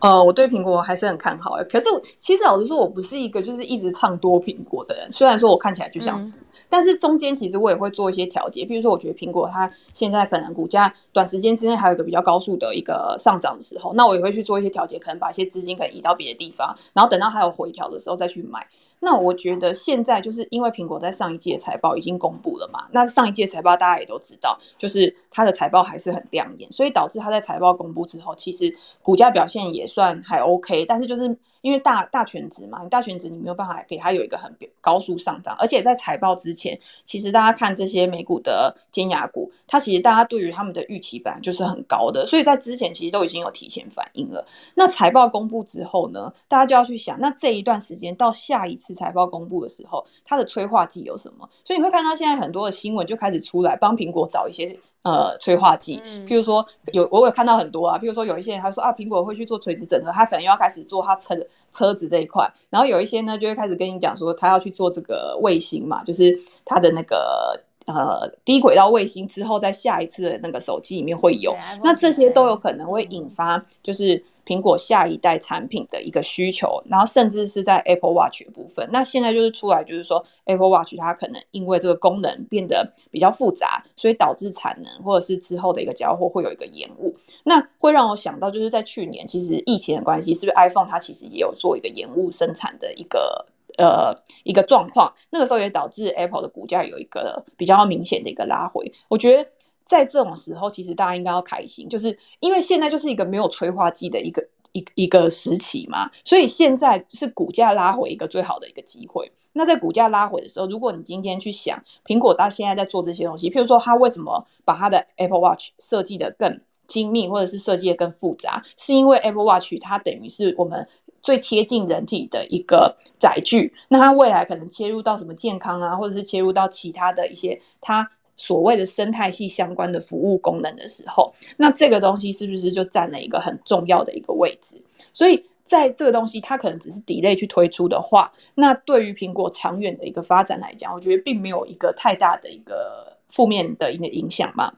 [0.00, 1.86] 呃，我对苹果还是很看好可是
[2.18, 5.10] 其实老实说，我不是一个就是一直唱多苹果的人。
[5.12, 6.38] 虽然说我看起来就像是，
[6.68, 8.64] 但是中间其实我也会做一些调节。
[8.64, 18.66] 比如说，我觉得苹果它现在可能股价短时间之内还有一个比较高速的一个上涨的时候，那我也会去做一些调节，可能把一些资金可能移到别的地方，然后等到还有回调的时候再去买。
[19.00, 44.46] 那我觉得现在就是因为苹果在上一届财报已经公布了嘛，那上一届财报大家也都知道，就是它的财报还是很亮眼，所以导致它在财报公布之后，其实股价表现也算还 OK，但是就是因为大大全值嘛，你大全值你没有办法给它有一个很高速上涨，而且在财报之前，其实大家看这些美股的尖牙股，它其实大家对于他们的预期本来就是很高的，所以在之前其实都已经有提前反应了。
[44.74, 51.48] 那财报公布之后呢，大家就要去想，那这一段时间到下一次财报公布的时候，它的催化剂有什么？
[51.64, 61.34] 所以你会看到现在很多的新闻就开始出来帮苹果找一些呃催化剂，譬如说有我有看到很多啊，譬如说有一些人他说啊，苹果会去做垂直整合，他可能要开始做他车
[61.72, 67.60] 车子这一块，然后有一些呢就会开始跟你讲说他要去做这个卫星嘛，就是他的那个。
[67.86, 78.88] 呃，低轨道卫星之后，在下一次的那个手机里面会有，那这些都有可能会引发，就是苹果下一代产品的一个需求，然后甚至是在 Apple Watch 的部分。
[78.92, 87.14] 那现在就是出来，就是说 Apple Watch 它可能因为这个功能变得比较复杂，所以导致产能或者是之后的一个交货会有一个延误。
[87.44, 93.46] 那会让我想到，就是在去年，其实疫情的关系，是不是 iPhone 它其实也有做一个延误生产的一个。
[93.78, 98.92] 呃，一个状况，那个时候也导致 Apple 的股价有一个比较明显的一个拉回。
[99.08, 99.48] 我觉得
[99.90, 109.28] 在这种时候，其实大家应该要开心，就是因为现在就是一个没有催化剂的一个一一个时期嘛，所以现在是股价拉回一个最好的一个机会。
[109.52, 120.86] 那在股价拉回的时候，如果你今天去想苹果它现在在做这些东西，譬如说它为什么把它的 Apple Watch 设计的更精密，或者是设计的更复杂，是因为 Apple Watch 它等于是我们。
[121.22, 128.10] 最贴近人体的一个载具，那它未来可能切入到什么健康啊，或者是切入到其他的一些它
[128.40, 134.80] 所谓的生态系相关的服务功能的时候，那这个东西是不是就占了一个很重要的一个位置？
[135.12, 144.72] 所以在这个东西它可能只是 delay 去推出的话，那对于苹果长远的一个发展来讲，我觉得并没有一个太大的一个负面的一个影响嘛。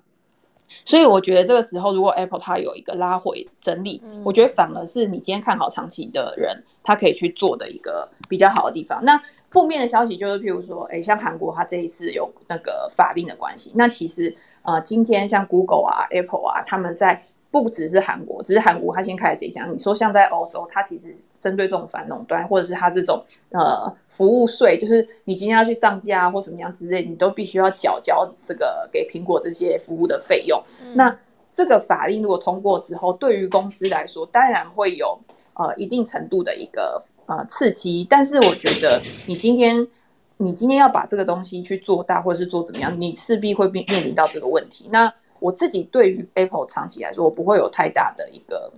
[0.84, 9.04] 所以我觉得这个时候，如果 Apple 它有一个拉回整理，我觉得反而是你今天看好长期的人，他可以去做的一个比较好的地方。
[9.04, 9.22] 那
[9.52, 17.22] 负面的消息就是，譬如说，哎，像韩国它这一次有那个法令的关系，那其实呃，今天像 Google 啊、Apple 啊，他们在。
[17.52, 19.70] 不只是韩国，只是韩国它先开始这一项。
[19.70, 30.58] 你说像在欧洲，它其实针对这种反垄断，或者是它这种呃服务税，就是你今天要去上架或什么样之类，你都必须要缴交这个给苹果这些服务的费用。
[30.94, 31.14] 那
[31.52, 35.20] 这个法令如果通过之后，对于公司来说，当然会有
[35.52, 38.06] 呃一定程度的一个呃刺激。
[38.08, 39.86] 但是我觉得，你今天
[40.38, 44.86] 你今天要把这个东西去做大，或者是做怎么样，你势必会面面临到这个问题。
[44.90, 48.72] 那我自己对于 Apple 长期来说，我不会有太大的一个，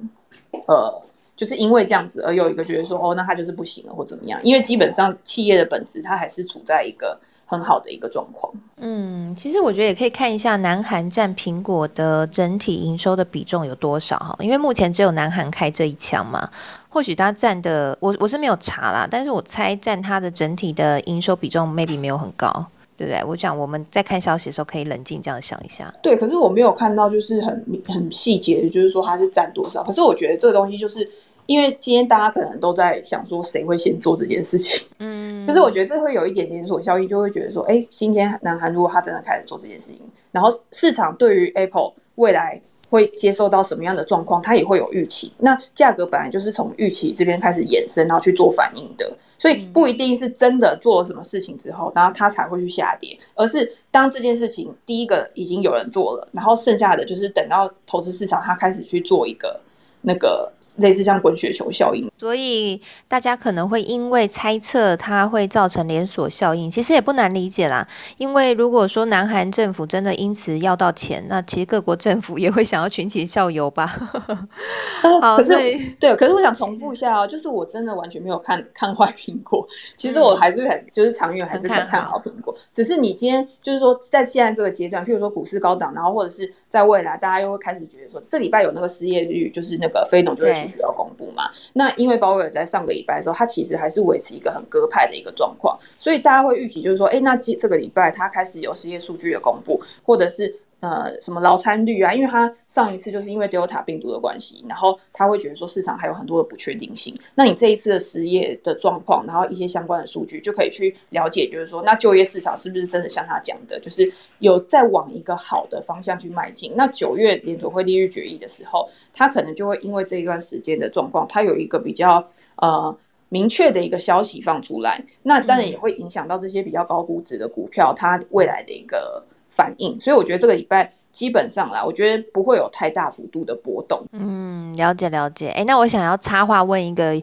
[0.67, 1.03] 呃，
[1.37, 4.41] 就是因为这样子而有一个觉得说，哦，那它就是不行了或怎么样？
[4.43, 8.51] 因为基本上企业的本质，它还是处在一个很好的一个状况。
[8.79, 16.49] 嗯，其实我觉得也可以看一下南韩占苹果的整体营收的比重有多少哈，因为目前只有南韩开这一枪嘛，
[16.95, 22.65] 或许它占的，我我是没有查啦，但是我猜占它的整体的营收比重 maybe 没有很高。
[22.97, 23.21] 对不对？
[23.25, 25.93] 我讲我们在看消息的时候，可以冷静这样想一下。
[26.01, 29.83] 对，可是我没有看到就是很很细节的，就是说它是占多少。
[29.83, 31.11] 可是我觉得这个东西，就是
[31.47, 34.87] 因为今天大家可能都在想说谁会先做这件事情。
[35.01, 42.61] 嗯，就是我觉得这会有一点连锁效应，就会觉得说，哎，今天南韩如果他真的开始做这件事情，然后市场对于 Apple 未来。
[42.95, 45.33] 会接受到什么样的状况，它也会有预期。
[45.39, 59.61] 那价格本来就是从预期这边开始延伸，然后去做反应的，所以不一定是真的做了什么事情之后，然后它才会去下跌，而是当这件事情第一个已经有人做了，然后剩下的就是等到投资市场它开始去做一个
[60.03, 60.53] 那个。
[60.77, 67.87] 类似像滚雪球效应，所以大家可能会因为猜测它会造成连锁效应，其实也不难理解啦。
[68.17, 73.87] 因为如果说南韩政府真的因此要到钱，那其实各国政府也会想要群起效尤吧。
[75.23, 75.55] 好，可是
[76.01, 79.65] 对，可是我想重复一下哦，就是我真的完全没有看 看坏苹果，
[79.97, 82.53] 其实我还是很就是长远还是很看好苹果。
[82.73, 90.64] 只是你今天就是说在现在这个阶段，譬如说股市高档，然后或者是在未来，大家又会开始觉得说，这礼拜有那个失业率，就是那个非农就会。
[90.69, 91.51] 需要公布嘛？
[91.73, 100.55] 那因为鲍威尔在上个礼拜的时候，他其实还是维持一个很鸽派的一个状况，所以大家会预期就是说，哎，那这这个礼拜他开始有失业数据的公布，或者是。
[100.85, 102.13] 呃，什么劳参率啊？
[102.13, 107.19] 因为他上一次就是因为 Delta 病毒的关系，然后他会觉得说市场还有很多的不确定性。
[107.37, 116.75] 那你这一次的失业的状况，然后一些相关的数据就可以去了解，就是说那就业市场是不是真的像他讲的，就是有在往一个好的方向去迈进。
[116.77, 122.23] 那九月联总会利率决议的时候，他可能就会因为这一段时间的状况，他有一个比较
[122.57, 122.95] 呃。
[123.31, 129.25] 明确的一个消息放出来，那当然也会影响到这些比较高估值的股票它未来的一个
[129.55, 130.01] 反应。
[130.01, 130.93] 所以我觉得这个礼拜。
[131.15, 134.05] 基本上啦，我觉得不会有太大幅度的波动。
[134.11, 135.51] 嗯，了解了解。
[135.51, 137.15] 哎，那我想要插话问一个，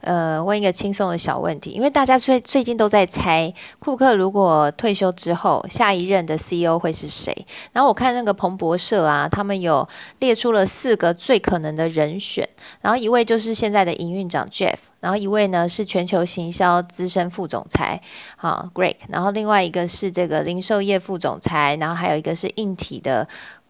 [0.00, 7.46] 呃，问一个轻松的小问题，因为大家最最近都在猜库克如果退休之后，下一任的 CEO 会是谁。
[7.72, 9.88] 然后我看那个彭博社啊，他们有
[10.18, 12.48] 列出了四个最可能的人选，
[12.80, 14.76] 然后一位就是现在的营运长 Jeff。
[15.00, 18.02] 然后一位呢是全球行销资深副总裁，
[18.36, 18.96] 好，Greg。
[19.08, 23.26] 然后另外一个是这个零售业副总裁，然后还有一个是硬体的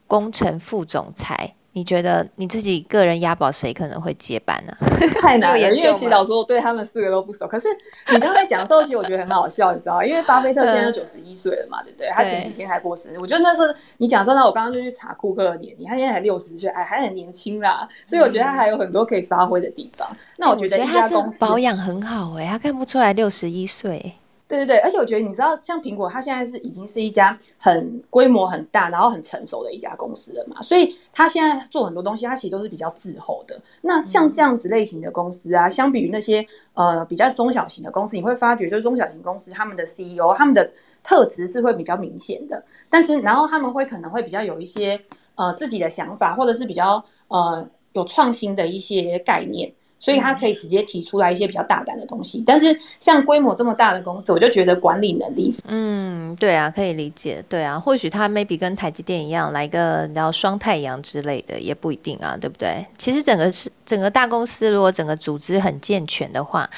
[0.09, 1.55] 工程副总裁。
[1.73, 4.77] 你觉得你自己个人押宝谁可能会接班呢？
[5.23, 7.47] 太难了，因为其实老师我对他们四个都不熟。
[7.47, 7.69] 可是
[8.11, 12.09] 你刚才讲的时候，其实我觉得很好笑，你知道因为巴菲特现在都九十一岁了嘛，对不对？
[12.13, 13.19] 他前几天还过生日。
[13.21, 17.89] 我觉得那是你讲真的，我刚刚就去查库克的年龄，他现在才六十岁，哎，还很年轻啦。
[18.05, 20.09] 所以我觉得他还有很多可以发挥的地方。
[20.39, 24.15] 那我觉得一家公司保养很好哎，他看不出来六十一岁。
[24.51, 33.57] 对对对，而且我觉得你知道，像苹果，它现在是已经是一家很规模很大，然后很成熟的一家公司了嘛，所以它现在做很多东西，它其实都是比较滞后的。
[33.81, 36.45] 那像这样子类型的公司啊，相比于那些
[36.75, 40.69] 呃比较中小型的公司，你会发觉，就是中小型公司他们的 CEO 他们的
[41.05, 45.01] 特质是会比较明显的，但是然后他们会可能会比较有一些
[45.37, 49.73] 呃自己的想法，或者是比较呃有创新的一些概念。
[50.01, 62.85] 所以他可以直接提出来一些比较大胆的东西，但是像规模这么大的公司，我就觉得管理能力，嗯，对啊，可以理解，对啊，或许他 maybe 跟台积电一样来个然后双太阳之类的，也不一定啊，对不对？
[62.97, 66.69] 其实整个是整个大公司，如果整个组织很健全的话，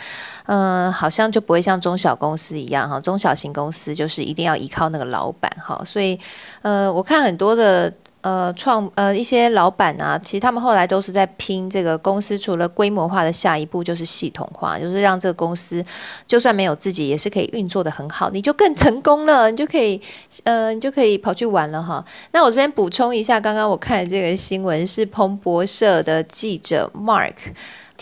[0.46, 6.18] 嗯，好像就不会像中小公司一样哈，中小型公司就是一定要依靠那个老板哈，所以
[6.62, 7.92] 呃，我看很多的。
[8.22, 15.84] 呃，创呃一些老板啊，其实他们后来都是在拼这个公司，除了规模化的下一步就是系统化，就是让这个公司
[16.26, 20.00] 就算没有自己，也是可以运作的很好，你就更成功了，你就可以
[20.44, 22.04] 呃，你就可以跑去玩了哈。
[22.30, 27.34] 那我这边补充一下，刚刚我看的这个新闻是彭博社的记者 Mark。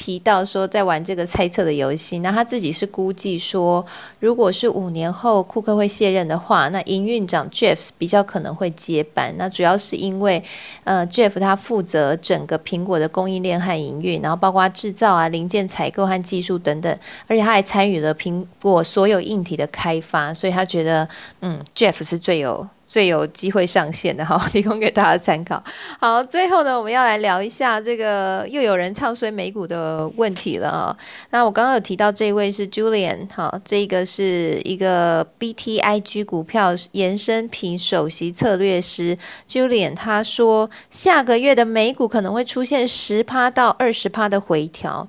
[0.01, 3.85] 提到说在玩这个猜测的游戏，那他自己是估计说，
[4.19, 9.35] 如果是五年后库克会卸任的话，那营运长 Jeff 比较可能会接班。
[9.37, 10.43] 那主要是因为，
[10.85, 21.07] 呃，Jeff 他负责整个苹果的供应链和营运，然后包括制造啊、零件采购和技术等等，而且他还参与了苹果所有硬体的开发，所以他觉得，
[21.43, 22.67] 嗯，Jeff 是最有。
[22.91, 25.63] 最有机会上线的哈， 提供给大家参考。
[26.01, 30.97] 好，最后呢，我们要来聊一下这个又有人唱衰美股的问题了啊。
[31.31, 39.17] 那我刚刚有提到这位是 Julian 哈，这个是一个 BTIG 股票延伸品首席策略师
[39.49, 45.09] Julian，他说下个月的美股可能会出现十趴到二十趴的回调。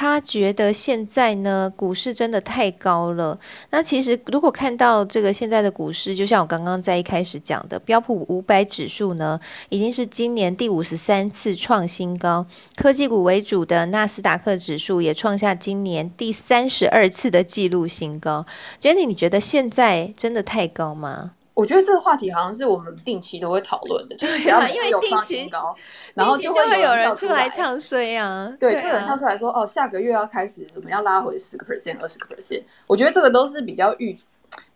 [0.00, 3.38] 他觉得现在呢，股市真的太高了。
[3.68, 9.38] 那其实如果看到这个现在的股市，就像我刚刚在一开始讲的，标普五百指数呢，
[9.68, 12.46] 已经是今年第五十三次创新高。
[12.76, 18.46] 科技股为主的纳斯达克指数也创下今年第三十二次的纪录新高。
[18.80, 21.32] Jenny，你觉得现在真的太高吗？
[21.60, 25.76] 我觉得这个话题好像是我们定期都会讨论的，就是只要因为定期高，
[26.14, 28.50] 然后就会有人出来唱衰啊。
[28.58, 34.18] 对，就有人跳出来说：“哦，下个月要开始怎么样拉回十个 percent、二十个 percent。”我觉得这个都是比较预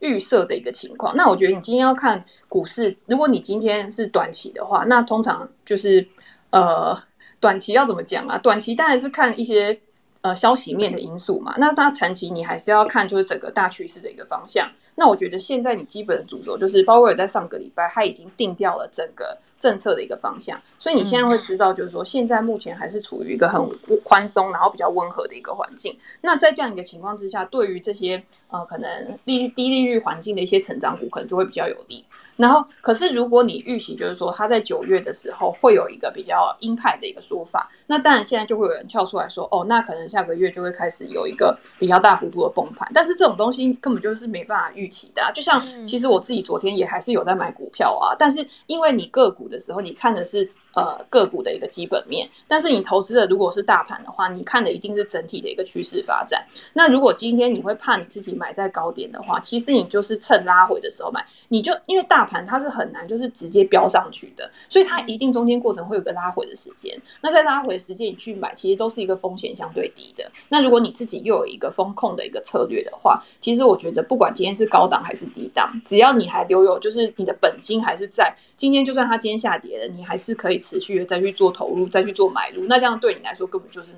[0.00, 1.16] 预设的一个情况。
[1.16, 6.06] 那我觉得你今天要看股市，如果你今天是短期的话，那通常就是
[6.50, 6.94] 呃，
[7.40, 8.36] 短期要怎么讲啊？
[8.36, 9.80] 短期当然是看一些
[10.20, 11.54] 呃消息面的因素嘛。
[11.56, 14.70] 那它长期你还是要看就是整个大趋势的一个方向。
[14.96, 23.60] 那我觉得现在你基本的主轴就是鲍威尔在上个礼拜他已经定掉了整个政策的一个方向，所以你现在会知道，就是说现在目前还是处于一个很
[24.04, 25.98] 宽松，然后比较温和的一个环境。
[26.20, 32.04] 那在这样一个情况之下，对于这些呃可能利率低利率环境的一些成长股，可能就会比较有利。
[32.36, 42.88] 然后，可是如果你预期就是说他在九月的时候会有一个比较鹰派的一个说法，那当然现在就会有人跳出来说，哦，那可能下个月就会开始有一个比较大幅度的崩盘。
[42.94, 44.84] 但是这种东西根本就是没办法预。
[44.84, 56.44] 预期的，啊就像其实我自己昨天也还是有在买股票啊，但是因为你个股的的时候，你看的是呃个股的一个基本面，但是你投资的如果是大盘的话，你看的一定是整体的一个趋势发展。
[56.72, 67.00] 那如果今天你会怕你自己买在高点的话，其实你就是趁拉回的时候买，你就因为大盘它是很难就是直接飙上去的，所以它一定中间过程会有个拉回的时间。
[67.20, 70.28] 那在拉回的时间你去买，其实都是一个风险相对低的。
[70.48, 78.34] 那如果你自己又有一个风控的一个策略的话，其实我觉得不管今天是高档还是低档，只要你还留有，就是你的本金还是在。
[78.56, 82.64] 今天就算它今天下跌的，你还是可以持续的再去做投入，再去做买入。
[82.66, 83.88] 那这样对你来说根本就是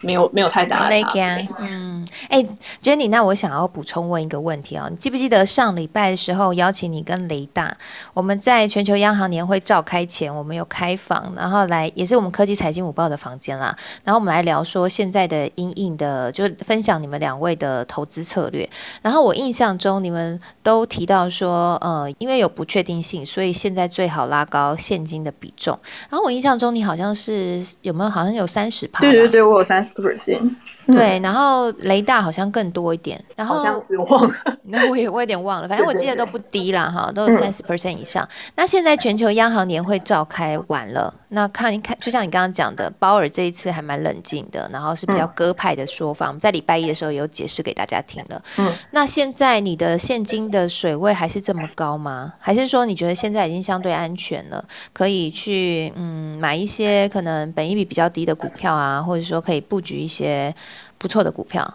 [0.00, 1.48] 没有没有太大的差别。
[1.58, 2.44] 嗯，哎
[2.82, 7.76] ，Jenny，那我想要补充问一个问题啊，你记不记得上礼拜的时候邀请你跟雷大，
[8.14, 18.68] 我们在全球央行年会召开前，我们有开房，然后来也是我们科技财经午报的房间啦，然后我们来聊说现在的阴影的，就是分享你们两位的投资策略。
[19.02, 25.78] 然后我印象中你们都提到说，呃，因为有不确定性，所以现在最好拉高现金的比重。
[26.08, 29.00] 然后我印象中你好像是有没有好像有三十趴？
[29.00, 30.54] 对对对，我有三十个 percent。
[30.90, 34.34] 对，然后雷大好像更多一点，然后好像忘了，
[34.64, 38.28] 那我也我有点忘了，反正我记得都不低啦，哈，都有三十 percent 以上。
[38.56, 48.42] 那现在全球央行年会召开完了，那看一看，就像你刚刚讲的，鲍尔这一次还蛮冷静的，然后是比较鸽派的说法，我们在礼拜一的时候有解释给大家听了。
[48.58, 52.34] 嗯，那现在你的现金的水位还是这么高吗？
[52.38, 60.54] 还是说你觉得现在已经相对安全了，可以去嗯买一些可能本益比比较低的股票啊，或者说可以布局一些？
[61.00, 61.66] 不错的股票，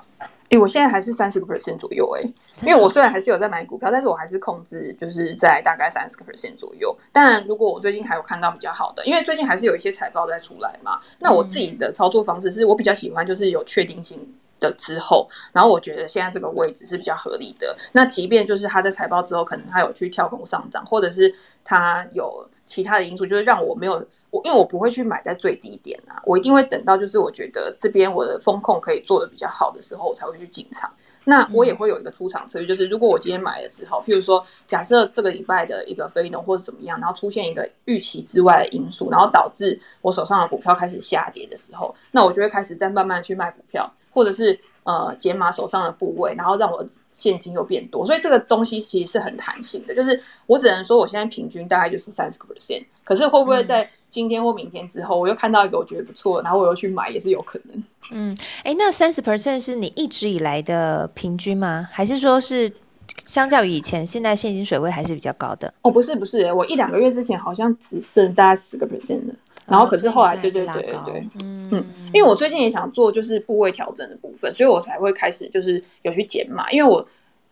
[0.49, 2.21] 哎，我现在还是三十个 percent 左右，哎，
[2.61, 6.95] 因为我虽然还是有在买股票，但是我还是控制就是在大概三十个 percent 左右。
[7.11, 14.19] 但，如果我最近还有看到比较好的，因为最近还是有一些财报在出来嘛，那我自己的操作方式是我比较喜欢就是有确定性
[14.59, 17.76] 的之后，然后我觉得现在这个位置是比较合理的。
[17.93, 24.05] 那即便就是它在财报之后，可能它有去跳空上涨，或者是它有其他的因素，就是让我没有。
[24.43, 30.91] 因为我不会去买在最低点啊，我一定会等到就是我觉得这边我的风控可以做的比较好的时候，我才会去进场。
[31.23, 44.59] 那我也会有一个出场策略，就是如果我今天买了之后，譬如说假设这个礼拜的一个非农或者怎么样，然后出现一个预期之外的因素，然后导致我手上的股票开始下跌的时候，那我就会开始再慢慢去卖股票，或者是。
[44.86, 49.95] 呃，减码手上的部位，然后让我现金又变多，所以这个东西其实是很弹性的。
[49.95, 57.83] 就是我只能说，我现在平均大概就是三十个 percent，可是会不会在今天或明天之后，我又看到一个我觉得不错，然后我又去买，也是有可能。
[58.11, 61.87] 嗯，哎，那三十 percent 是你一直以来的平均吗？
[61.91, 62.71] 还是说是
[63.25, 65.73] 相较于以前，现在现金水位还是比较高的？
[65.81, 69.33] 哦，不是，不是，我一两个月之前好像只剩大概十个 percent 的。
[69.65, 77.03] 然后可是后来，对对对对对，嗯嗯，因为我最近也想做就是部位调整的部分，所以我才会开始就是有去减码，因为我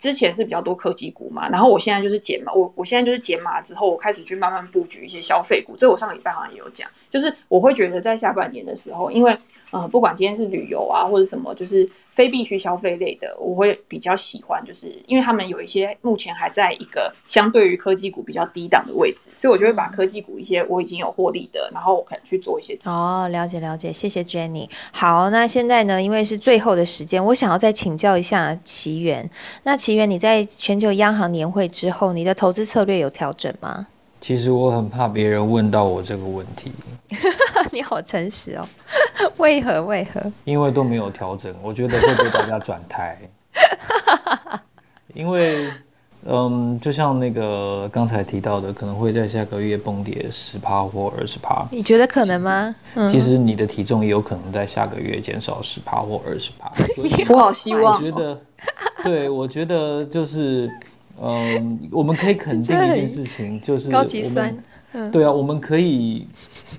[0.03, 9.33] 之前是比较多科技股嘛，然后我现在就是减码，我我现在就是减码之后，我开始去慢慢布局一些消费股，这我上个礼拜好像也有讲，就是我会觉得在下半年的时候，因为
[9.71, 11.89] 呃不管今天是旅游啊或者什么，就是。
[12.13, 22.77] 非必需消费类的，我会比较喜欢，就是因为他们有一些目前还在一个相对于科技股比较低档的位置，所以我就会把科技股一些我已经有获利的，然后我可能去做一些。
[22.85, 24.69] 哦，了解了解，谢谢 Jenny。
[24.91, 29.29] 好，那现在呢，因为是最后的时间，我想要再请教一下奇缘。
[29.63, 33.87] 那奇缘，你在全球央行年会之后，你的投资策略有调整吗？
[34.23, 36.71] 其实我很怕别人问到我这个问题。
[37.73, 38.65] 你好诚实哦，
[39.35, 40.21] 为何为何？
[40.45, 43.19] 因为都没有调整，我觉得会被大家转台。
[45.13, 45.69] 因为，
[46.25, 51.67] 嗯，就像那个刚才提到的，可能会在下个月崩跌十趴或二十趴。
[51.69, 52.73] 你觉得可能吗？
[53.11, 56.71] 其实你的体重也有可能在下个月减少十趴或二十趴。
[57.27, 57.93] 我好希望。
[57.93, 58.39] 我觉得，
[59.03, 60.71] 对，我觉得就是。
[61.21, 64.55] 嗯，我们可以肯定一件事情，就是高级酸。
[65.11, 66.27] 对啊，我们可以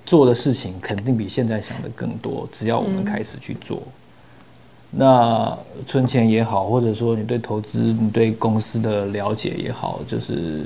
[0.06, 3.82] 做的事情肯定比现在想的更多，只要我们开始去做。
[4.96, 5.56] 那
[5.86, 10.62] 存钱也好，或者说你对投资、你对公司的了解也好，就是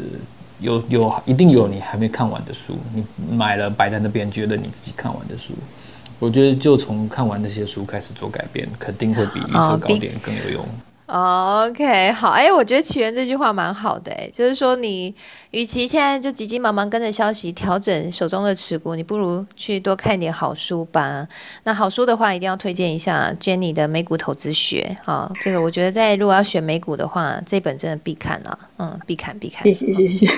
[0.61, 3.03] 有有一定有你还没看完的书，你
[3.35, 5.55] 买了摆在那边，觉得你自己看完的书，
[6.19, 10.65] 我觉得就从看完那些书开始做改变，肯定会比预测高点更有用。
[11.09, 15.15] OK，好，哎，我觉得起源这句话蛮好的，哎，就是说你
[15.53, 21.27] 与其现在就急急忙忙跟着消息调整手中的持股，你不如去多看点好书吧。
[21.65, 29.65] 那好书的话，一定要推荐一下 Jenny 的美股投资学，啊，这个我觉得在如果要选美股的话，这本真的必看了，嗯，必看必看。
[29.65, 30.29] 谢谢谢谢。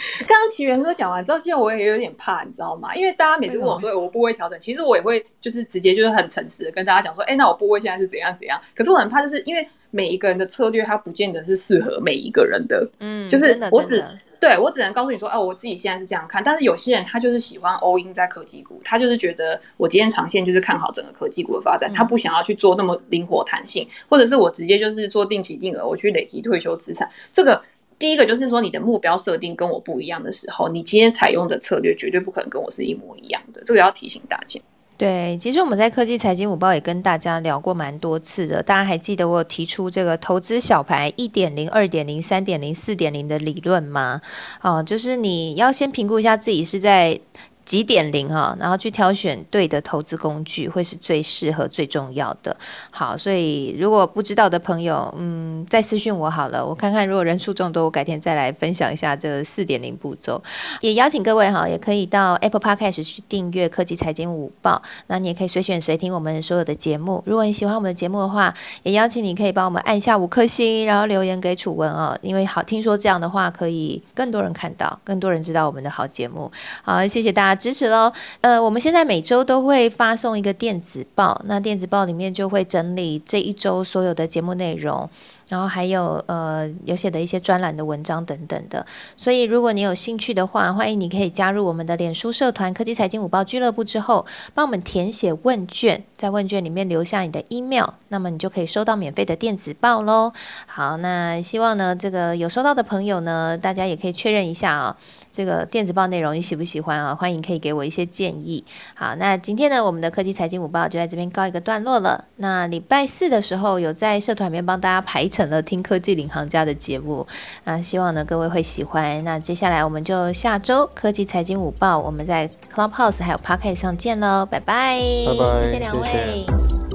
[0.26, 2.94] 刚刚奇源哥讲完之后，现在我也有点怕，你知道吗？
[2.94, 8.60] 因为大家每次跟我说我不会调整，其实我也会就是直接就是很诚实的跟大家讲说，哎，那我不会现在是怎样怎样。
[8.74, 9.68] 可是我很怕，就是因为。
[9.90, 12.86] 每一个人的策略，它不见得是适合每一个人的。
[13.00, 14.04] 嗯，就是我只
[14.38, 16.44] 对我只能告诉你说，哦，我自己现在是这样看。
[16.44, 27.08] 但是有些人他就是喜欢 all in 在科技股，他就是觉得我今天长线就是看好整个科技股的发展，他不想要去做那么灵活弹性，或者是我直接就是做定期定额，我去累积退休资产。
[27.32, 27.58] 这个
[27.98, 33.62] 第一个就是说，你的目标设定跟我不一样的时候，你今天采用的策略绝对不可能跟我是一模一样的。
[33.64, 34.60] 这个要提醒大家。
[34.96, 44.20] 对，其实我们在科技财经午报也跟大家聊过蛮多次的，大家还记得我有提出这个投资小牌一点零、二点零、三点零、四点零的理论吗？
[44.60, 47.20] 哦，就是你要先评估一下自己是在。
[47.68, 52.56] 几点零哈，然后去挑选对的投资工具，会是最适合、最重要的。
[52.90, 60.42] 好，所以如果不知道的朋友，嗯，再私讯我好了，我看看如果人数众多，我改天再来分享一下这四点零步骤。
[60.80, 67.22] 也邀请各位哈，也可以到 Apple Podcast 去订阅科技财经午报，那你也可以随选随听我们所有的节目。
[67.26, 76.50] 如果你喜欢我们的节目的话，也邀请你可以帮我们按下五颗星，然后留言给楚文哦，因为好听说这样的话可以更多人看到，更多人知道我们的好节目。
[76.82, 77.57] 好，谢谢大家。
[77.58, 78.12] 支持喽！
[78.40, 85.10] 呃，我们现在每周都会发送一个电子报，那电子报里面就会整理这一周所有的节目内容。
[85.48, 88.84] 然后还有呃有写的一些专栏的文章等等的，
[89.16, 100.34] 所以如果你有兴趣的话，欢迎你可以加入我们的脸书社团科技财经五报俱乐部之后，帮我们填写问卷，在问卷里面留下你的 email，那么你就可以收到免费的电子报喽。
[100.66, 104.98] 好，那希望呢这个有收到的朋友呢，大家也可以确认一下啊，
[105.30, 107.14] 这个电子报内容你喜不喜欢啊？
[107.14, 108.64] 欢迎可以给我一些建议。
[108.94, 112.24] 好，那今天呢我们的科技财经午报就在这边告一个段落了。
[112.36, 117.26] 那礼拜四的时候有在社团里面帮大家排成了听科技领航家的节目，
[117.64, 119.22] 那希望呢各位会喜欢。
[119.24, 126.87] 那接下来我们就下周科技财经午报，我们在 Clubhouse 还有 Pocket 上见喽，拜拜，拜拜，谢谢两位。